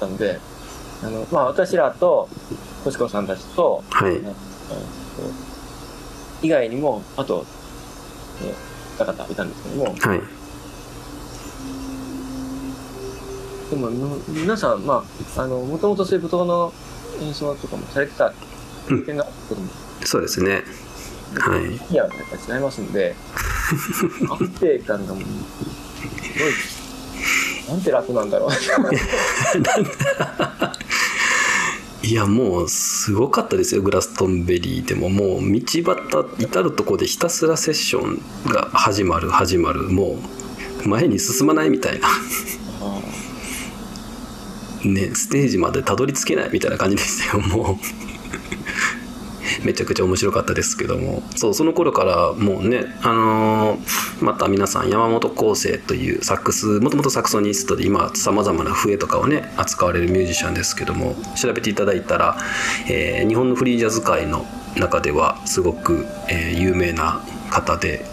[0.00, 0.40] たので、
[1.04, 2.28] あのまあ私らと、
[2.84, 4.14] としこさんたちと、はい。
[4.14, 4.30] えっと
[6.42, 7.46] 以外にも、あと、
[8.42, 10.20] えー、方々いたんですけども、はい
[13.70, 15.04] でもの皆さん、ま
[15.36, 16.72] あ、あの、もともとそういう舞踏の
[17.20, 18.32] 演奏とかもされてた
[18.88, 19.68] 経験があったけども、
[20.04, 20.62] そうですね。
[21.38, 21.64] はい。
[21.92, 23.14] いや、やっぱり違いますんで、
[24.30, 25.28] 安定感がもう、す
[26.38, 28.50] ごい、なんて楽なんだろう。
[32.06, 33.82] いやもうすごかったですよ。
[33.82, 35.98] グラストンベリーでももう道端
[36.38, 39.88] 至る所でひたすらセッションが始まる始まる。
[39.88, 40.16] も
[40.84, 42.06] う前に進まないみたいな。
[42.06, 42.10] あ
[44.86, 47.76] ねステージまでたどり着けないみたいな感じでしたよもう。
[49.64, 51.22] めちゃくちゃ面白かったですけども。
[51.34, 62.36] そうその頃からもうねあのーまた皆さん山本康生というサックスもともとサクソニストで今さまざまな笛とかをね扱われるミュージシャンですけども調べていただいたら、
[62.88, 67.20] えー日本のフリージャズ界の中ではすごく、えー有名な
[67.50, 68.04] 方で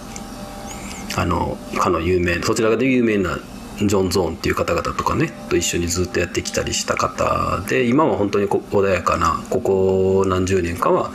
[1.15, 3.37] あのかの有名そちらで有名な
[3.77, 11.11] ジョン・ゾーンっていう方々とかねと一緒にずっとやってきたりした方で今は本当にこ穏やかなここ何十年かは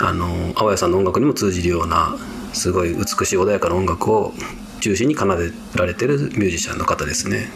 [0.00, 2.16] あの淡谷さんの音楽にも通じるような
[2.52, 4.32] すごい美しい穏やかな音楽を
[4.80, 7.48] 中心に奏でられてるミュージシャンの方ですね。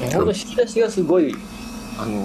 [0.00, 1.34] あ本当に引き出しがすごい、
[1.98, 2.20] あの、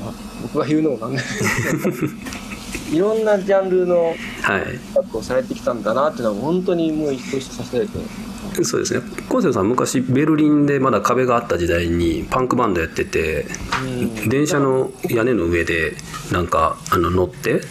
[0.00, 0.12] まあ、
[0.42, 8.29] 僕が言うのもなんですけど、 いろんなジャンルのはい音楽をされてきたんだなっていうのは本当にもう一度させていただいて、
[8.64, 9.02] そうですね。
[9.28, 13.46] 昴生さん昔ベルリンでまだ壁があった時代にパンクバンドやってて
[13.82, 14.28] うん。
[14.28, 15.94] 電車の屋根の上で
[16.32, 17.62] なんかあの乗って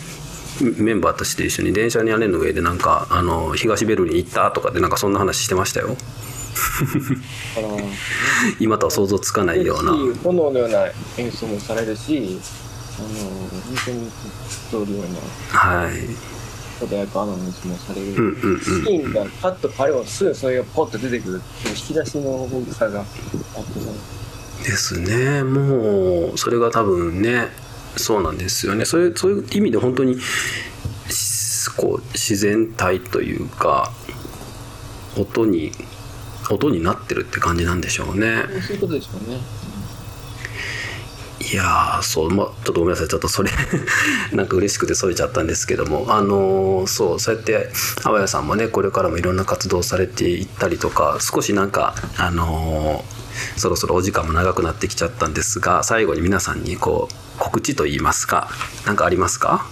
[0.61, 5.95] メンバーとして一緒に電車の屋根の上でなんかあの東ベルリン行ったとかでなんかそんな話してましたよ。
[8.59, 9.91] 今とは想像つかないような。
[10.23, 10.85] 炎のような
[11.17, 12.39] 演奏もされるし、
[12.97, 13.19] あの、本
[14.71, 15.59] 当にような。
[15.59, 16.38] はい
[16.81, 18.07] 穏やかな演奏もされる。
[18.07, 24.19] うんうんうんシーンがパッと変わればすぐそれがポッと出てくるっていう引き出しの大きさがあってね。
[24.63, 27.47] ですねもうそれが多分ね
[27.95, 30.17] そうなんですよねそういうそういう意味で本当に
[31.09, 33.91] しこう自然体というか
[35.17, 35.71] 音に
[36.51, 39.37] 音になってるって感じなんでしょうねそういうことでしょうね。
[41.41, 43.07] いやーそうまあちょっとごめんなさい。
[43.07, 43.49] ちょっとそれ
[44.33, 46.05] なんか嬉しくて添えちゃったんですけども。
[46.09, 47.69] あのーそうそうやって
[48.03, 58.49] 淡谷さんもねこれからもいろんな活動をされていったりとか少しなんかあのーそろそろお時間も長くなってきちゃったんですが最後に皆さんにこう告知といいますか
[58.85, 59.65] 何かありますか？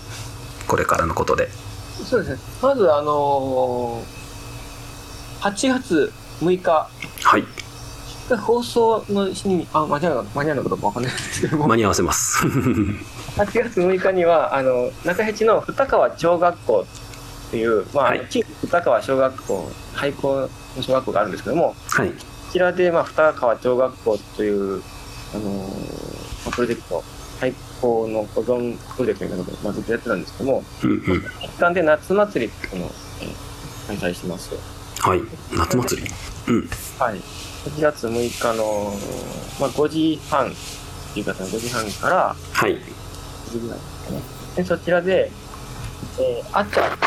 [0.68, 1.50] これからのことで。
[2.10, 2.40] そうですね。
[2.62, 6.12] まず、あのー、8月
[6.42, 6.88] 6日、
[7.24, 7.44] はい
[8.36, 11.58] 放送の日に、あ、間に合うの間に合うのかどうかわかんないですけど。
[11.58, 12.44] も、間に合わせます。
[13.38, 16.86] 8月6日には、あの、中辺の二川小学校
[17.48, 18.28] っていう、まあ、はい。
[18.30, 22.10] 旧二川小学校、廃校の小学校があるんですけども、はい。
[22.10, 22.16] こ
[22.52, 24.82] ちらで、まあ、二川小学校という、
[25.34, 25.48] あのー
[26.46, 27.04] まあプロジェクト、
[27.40, 31.24] 廃校の保存プロジェクトみたいなことを、まあ、ずっとやってたんですけども、うんうん。
[31.44, 33.48] 一環で夏祭りっていうのを、えー
[33.88, 34.50] 開催してます。
[35.00, 35.22] はい。
[35.54, 36.10] 夏祭り？
[36.50, 36.70] うん。
[37.00, 37.22] はい。
[37.70, 38.94] 8月6日の、
[39.60, 40.52] まあ、5時半、
[41.16, 42.72] 夕方の5時半からはい。
[42.72, 44.22] 9時ぐらいですかね。
[44.56, 45.32] で、そちらで、
[46.20, 46.98] えー、あっちゃんっ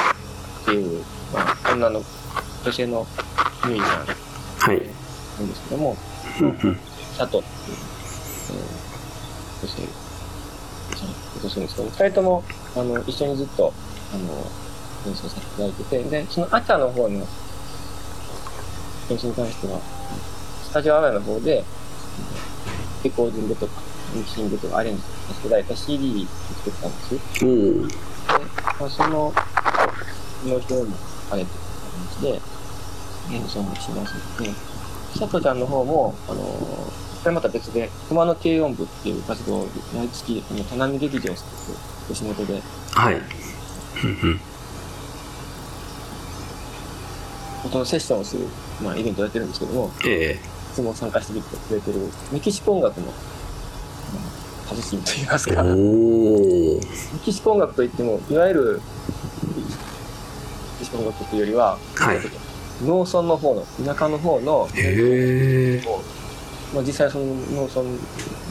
[0.65, 2.03] ていう、まあ、女の
[2.65, 3.07] 女性の
[3.65, 4.07] ミュージシャン
[4.59, 4.81] はい
[5.39, 5.97] なんですけども、
[7.17, 7.79] 佐藤っていう、
[8.51, 9.83] えー、女性、
[11.43, 12.45] 女性ですけども、二人とも、
[12.77, 13.73] あの、一緒にずっと、
[14.13, 14.47] あの、
[15.07, 17.27] 演奏させていただいてて、で、そのあちゃの方の
[19.11, 19.81] 演奏に関しては、
[20.71, 21.65] スタジオアワーの方で、
[23.03, 23.83] レコーディングとか、
[24.15, 27.41] ミキシングとかアレンジさせていただいた CD を作ったんです。
[27.41, 27.87] で、おお
[28.79, 29.35] まあ、その、
[30.47, 30.87] の表も
[31.29, 31.51] 兼ねて感
[32.21, 32.41] じで、
[33.35, 34.53] 演奏もしますので、
[35.19, 36.93] 佐藤ちゃんの方も、あのこ
[37.25, 41.49] れまた別で、熊野軽音部っていう活動を毎月、あの、田波劇場さん
[42.07, 42.63] と吉本で、
[42.95, 43.15] はい。
[43.15, 43.23] うんう
[44.35, 44.41] ん
[47.63, 48.47] 音のセッションをする、
[48.83, 51.99] まあ、イベントをやってるんですけども、えいつも参加してくれてる
[52.33, 53.13] メキシコ音楽の、ま
[54.67, 56.81] あ、達人といいますか、メ
[57.23, 58.81] キシコ音楽といっても、いわゆるメ
[60.79, 62.19] キシコ音楽というよりは、はい。
[62.83, 64.69] 農村の方の、田舎の方の、
[66.75, 67.83] まあ、実際その農村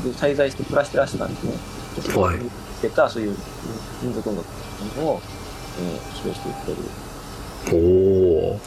[0.03, 2.21] で滞在して暮らしてらっしゃったんですね。
[2.21, 2.39] はい。
[2.77, 3.36] つけたそういう
[4.03, 4.47] 民族音楽
[5.01, 5.19] を、
[5.80, 6.82] えー、披露してくれる。
[7.71, 7.75] お
[8.55, 8.59] お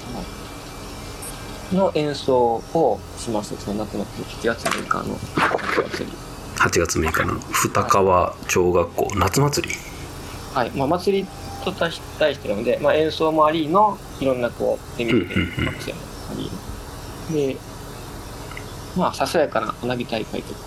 [1.73, 2.37] の演奏
[2.75, 3.57] をします。
[3.57, 6.13] その夏の7月6日の夏祭り
[6.57, 7.41] 8月6日の。
[7.53, 9.75] 二川町学校夏祭り？
[10.55, 10.71] はい。
[10.71, 11.27] まあ祭り
[11.65, 12.01] と対し
[12.39, 15.65] てなので、まあ、演奏もありのいろんなこう手見てうんうんうん。
[15.67, 15.99] 学生も
[16.31, 16.35] あ
[17.31, 17.35] り。
[17.35, 17.57] で
[18.97, 20.61] まあささやかな花火大会とか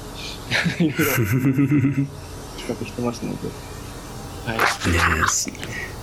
[0.80, 2.08] いろいろ企
[2.70, 3.48] 画してますので。
[4.48, 4.58] はい。
[4.58, 4.64] ね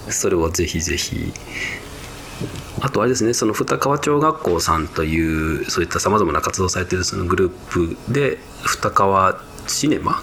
[0.08, 1.32] えそれをぜひぜひ
[2.80, 10.22] あとあれですねその二川町学校さんというそういったさまざまな活動をされているそのグループで二川シネマ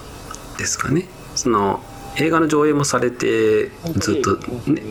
[0.58, 1.08] ですかね。
[1.36, 1.82] その
[2.18, 4.36] 映画の上映もされてずっと
[4.70, 4.82] ね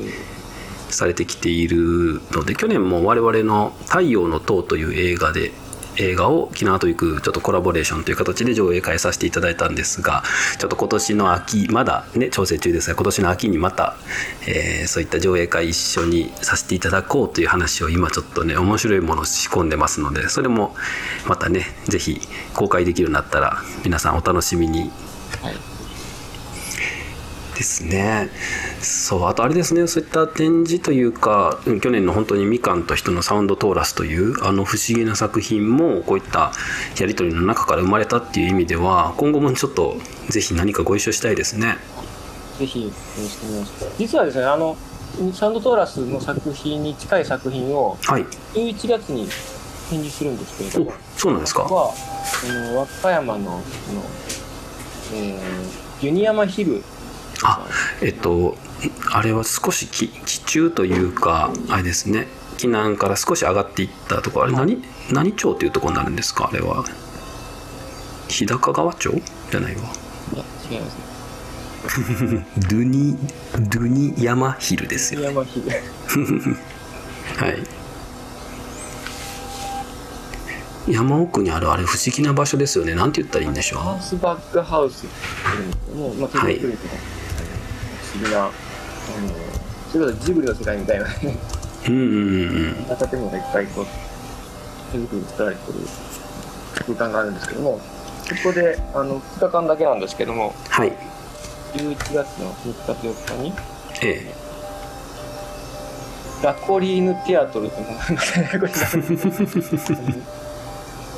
[0.89, 5.53] されてきているので去年も我々の「太陽の塔」という映画で
[5.99, 10.23] 映画を沖縄と行くちょっとコラボレーションという形で上映会させていただいたんですが
[10.59, 13.97] ちょっと今年の秋まだね調整中ですが今年の秋にまた、
[14.47, 20.75] えーそういった上映会一緒にさせていただこうという話を今ちょっとね面白いものを仕込んでますのでそれも
[21.27, 22.21] またね是非
[22.55, 24.91] 公開できるようになったら皆さんお楽しみに。
[25.43, 25.78] はい。
[27.59, 28.31] ですね。
[28.81, 29.87] そうあとあれですね。
[29.89, 36.53] そういった展示というかうん去年の本当にみかんと人のサウンドトーラスというあの不思議な作品もこういった
[36.99, 39.97] やり取りの中から生まれたっていう意味では今後もちょっと
[40.29, 41.77] ぜひ何かご一緒したいですね。
[42.59, 43.95] ぜひよろしくお願いします。
[43.99, 44.77] 実はですねあの
[45.35, 48.25] サウンドトーラスの作品に近い作品をはい。
[48.55, 49.27] 11月に
[49.91, 51.63] 展示するんですけれどおもそうなんですか？
[51.63, 51.93] は
[52.45, 53.63] あの和歌山のあの、
[55.15, 56.83] えー、ユニヤマヒル
[57.43, 57.66] あ
[58.01, 58.57] えっと
[59.12, 62.26] あれは少しき気中というかあれですね。
[62.59, 64.47] 避難から少し上がっていったところ。
[64.47, 64.82] あれ何
[65.12, 66.49] 何町というところになるんですか？
[66.53, 66.84] あれは。
[68.28, 69.11] 日高川町？
[69.51, 69.80] じゃないわ。
[70.34, 72.47] いや違いますね。
[72.68, 73.16] ドゥニ
[73.70, 75.32] ドゥニ山ヒルですユよね。
[75.32, 75.70] ニヤマヒル。
[77.47, 77.62] はい。
[80.93, 82.95] 山奥にあるあれ不思議な場所ですよね。
[82.95, 85.07] なんて言ったらいいんでしょハウスバックハウス。
[85.07, 85.14] って
[85.95, 86.61] 言うまあ、手はい
[88.13, 88.53] 不思議なあの
[89.91, 91.37] それこそジブリの世界みたいなね。
[91.89, 92.09] ううんうん
[92.91, 92.97] うん。
[92.97, 93.87] 建物がいっぱいこう
[94.93, 95.79] 手作りで作られてる
[96.87, 97.81] 空間があるんですけども
[98.25, 100.93] そこであの2日間だけなんですけどもはい。
[101.75, 103.53] 11月の3日と4日に
[104.03, 104.33] え
[106.43, 108.73] ラコリーヌテアトルというのがありますねこれ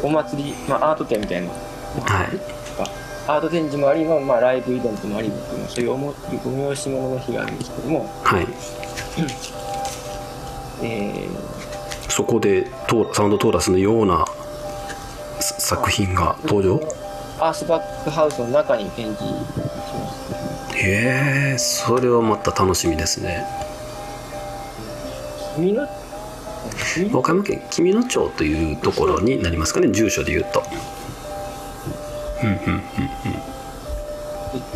[0.03, 1.49] お祭り、まあ、アート展みたいな。
[1.49, 2.29] えはい
[3.27, 8.47] アート展示もありの、まあ、ライブイベントもありのっていうそういうおも催し物の日があるんですけども、はい。
[10.83, 11.29] え
[12.09, 14.25] そこでトーサウンドトーラスのような
[15.41, 16.81] さ作品がー登場？
[17.39, 20.11] アースバックハウスの中に展示しま
[20.71, 20.77] す。
[20.77, 23.45] へえそれはまた楽しみですね。
[25.55, 25.87] 君の？
[27.23, 30.63] 山県紀美野町というところになりますかね住所で言うと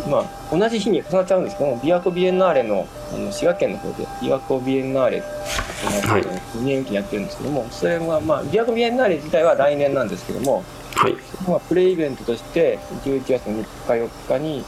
[0.09, 10.63] まあ、同じ日に重なっちゃうんですけども、琵琶湖ビエンナーレのあの滋賀県の方で、琵琶湖ビエンナーレってはいいうのを2年期にやってるんですけども、それは、まあ、琵琶湖ビエンナーレ自体は来年なんですけども、
[10.95, 11.15] はい。
[11.47, 13.65] まあ、プレイイベントとして、11月の3
[14.07, 14.65] 日、4日に、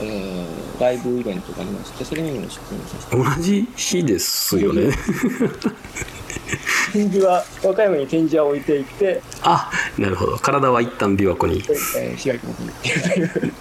[0.00, 2.60] えーライブイベントがありまして、それにも出演さ
[3.00, 4.92] せて、同じ日ですよね
[6.92, 10.36] 展示は、和歌山に展示は置いていて、あなるほど。
[10.38, 11.62] 体は一旦琵琶湖に。
[11.96, 12.88] えー滋賀県の方に行って
[13.18, 13.52] いるという。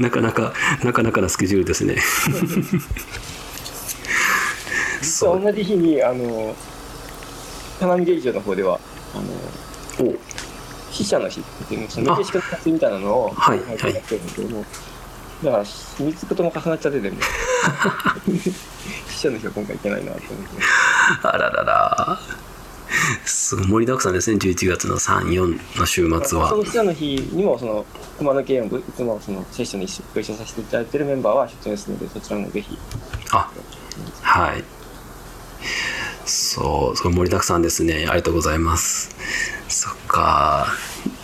[0.00, 0.52] なかなか
[0.84, 1.96] なかなかなスケジュールですね。
[5.02, 6.54] 実は同じ日に、あの、
[7.80, 8.78] 花見劇場の方では、
[9.14, 9.18] あ
[10.02, 10.14] の、お。
[10.92, 13.58] 死者の日っていうそのメキシコの祭りみたいなのをはい。
[13.58, 14.64] やってるんですけども、
[15.44, 17.16] だから3つことも重なっちゃってても
[19.08, 20.62] 死者の日は今回いけないなと思って。
[21.22, 22.20] あららら。
[23.24, 26.50] すごい盛りだくさんですね11月の34の週末は。
[26.50, 27.84] その死者の日にもその
[28.18, 32.78] 熊野県部いつもそのセッションにご一緒させていただいているメンバーは出演するのでそちらもぜひ。
[33.30, 33.50] あ
[34.22, 34.64] はい。
[36.24, 38.06] そうすごい盛りだくさんですね。
[38.08, 39.10] ありがとうございます
[39.72, 40.66] そっか。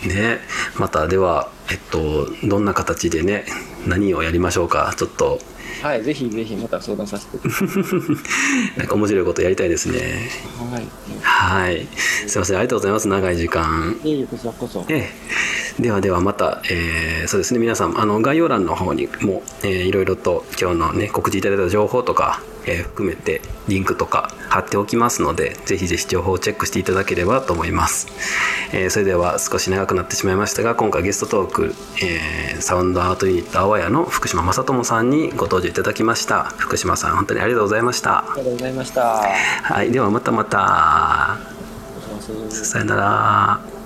[0.03, 0.39] ね。
[0.77, 3.45] またではえっとどんな形でね
[3.87, 4.93] 何をやりましょうか。
[4.97, 5.39] ちょっと。
[5.81, 7.37] はいぜひぜひまた相談させて。
[8.77, 10.29] なんか面白いことやりたいですね。
[10.71, 10.87] いはい。
[11.21, 11.87] はい。
[12.27, 12.57] すいません。
[12.57, 13.07] ありがとうございます。
[13.07, 13.97] 長い時間。
[14.03, 14.85] いえいえこちらこそ。
[14.89, 15.09] え
[15.79, 17.59] え、ではではまた、えーそうですね。
[17.59, 28.07] 皆さんあの概要欄の方にも、えーいろいろと今日のね告知いただいた情報とか、えー含めてリンクとか貼っておきますのでぜひぜひ情報をチェックしていただければと思います、
[28.73, 36.43] えーそれでは少し長くなってしまいましたが今回ゲストトーク、えーサウンドアートユニットあわやの福島正智さんにご登場いただきました。
[36.43, 38.19] 福島さん本当にありがとうございました。
[38.19, 39.01] ありがとうございました。
[39.63, 41.37] はいではまたまた。
[42.49, 43.78] さよなら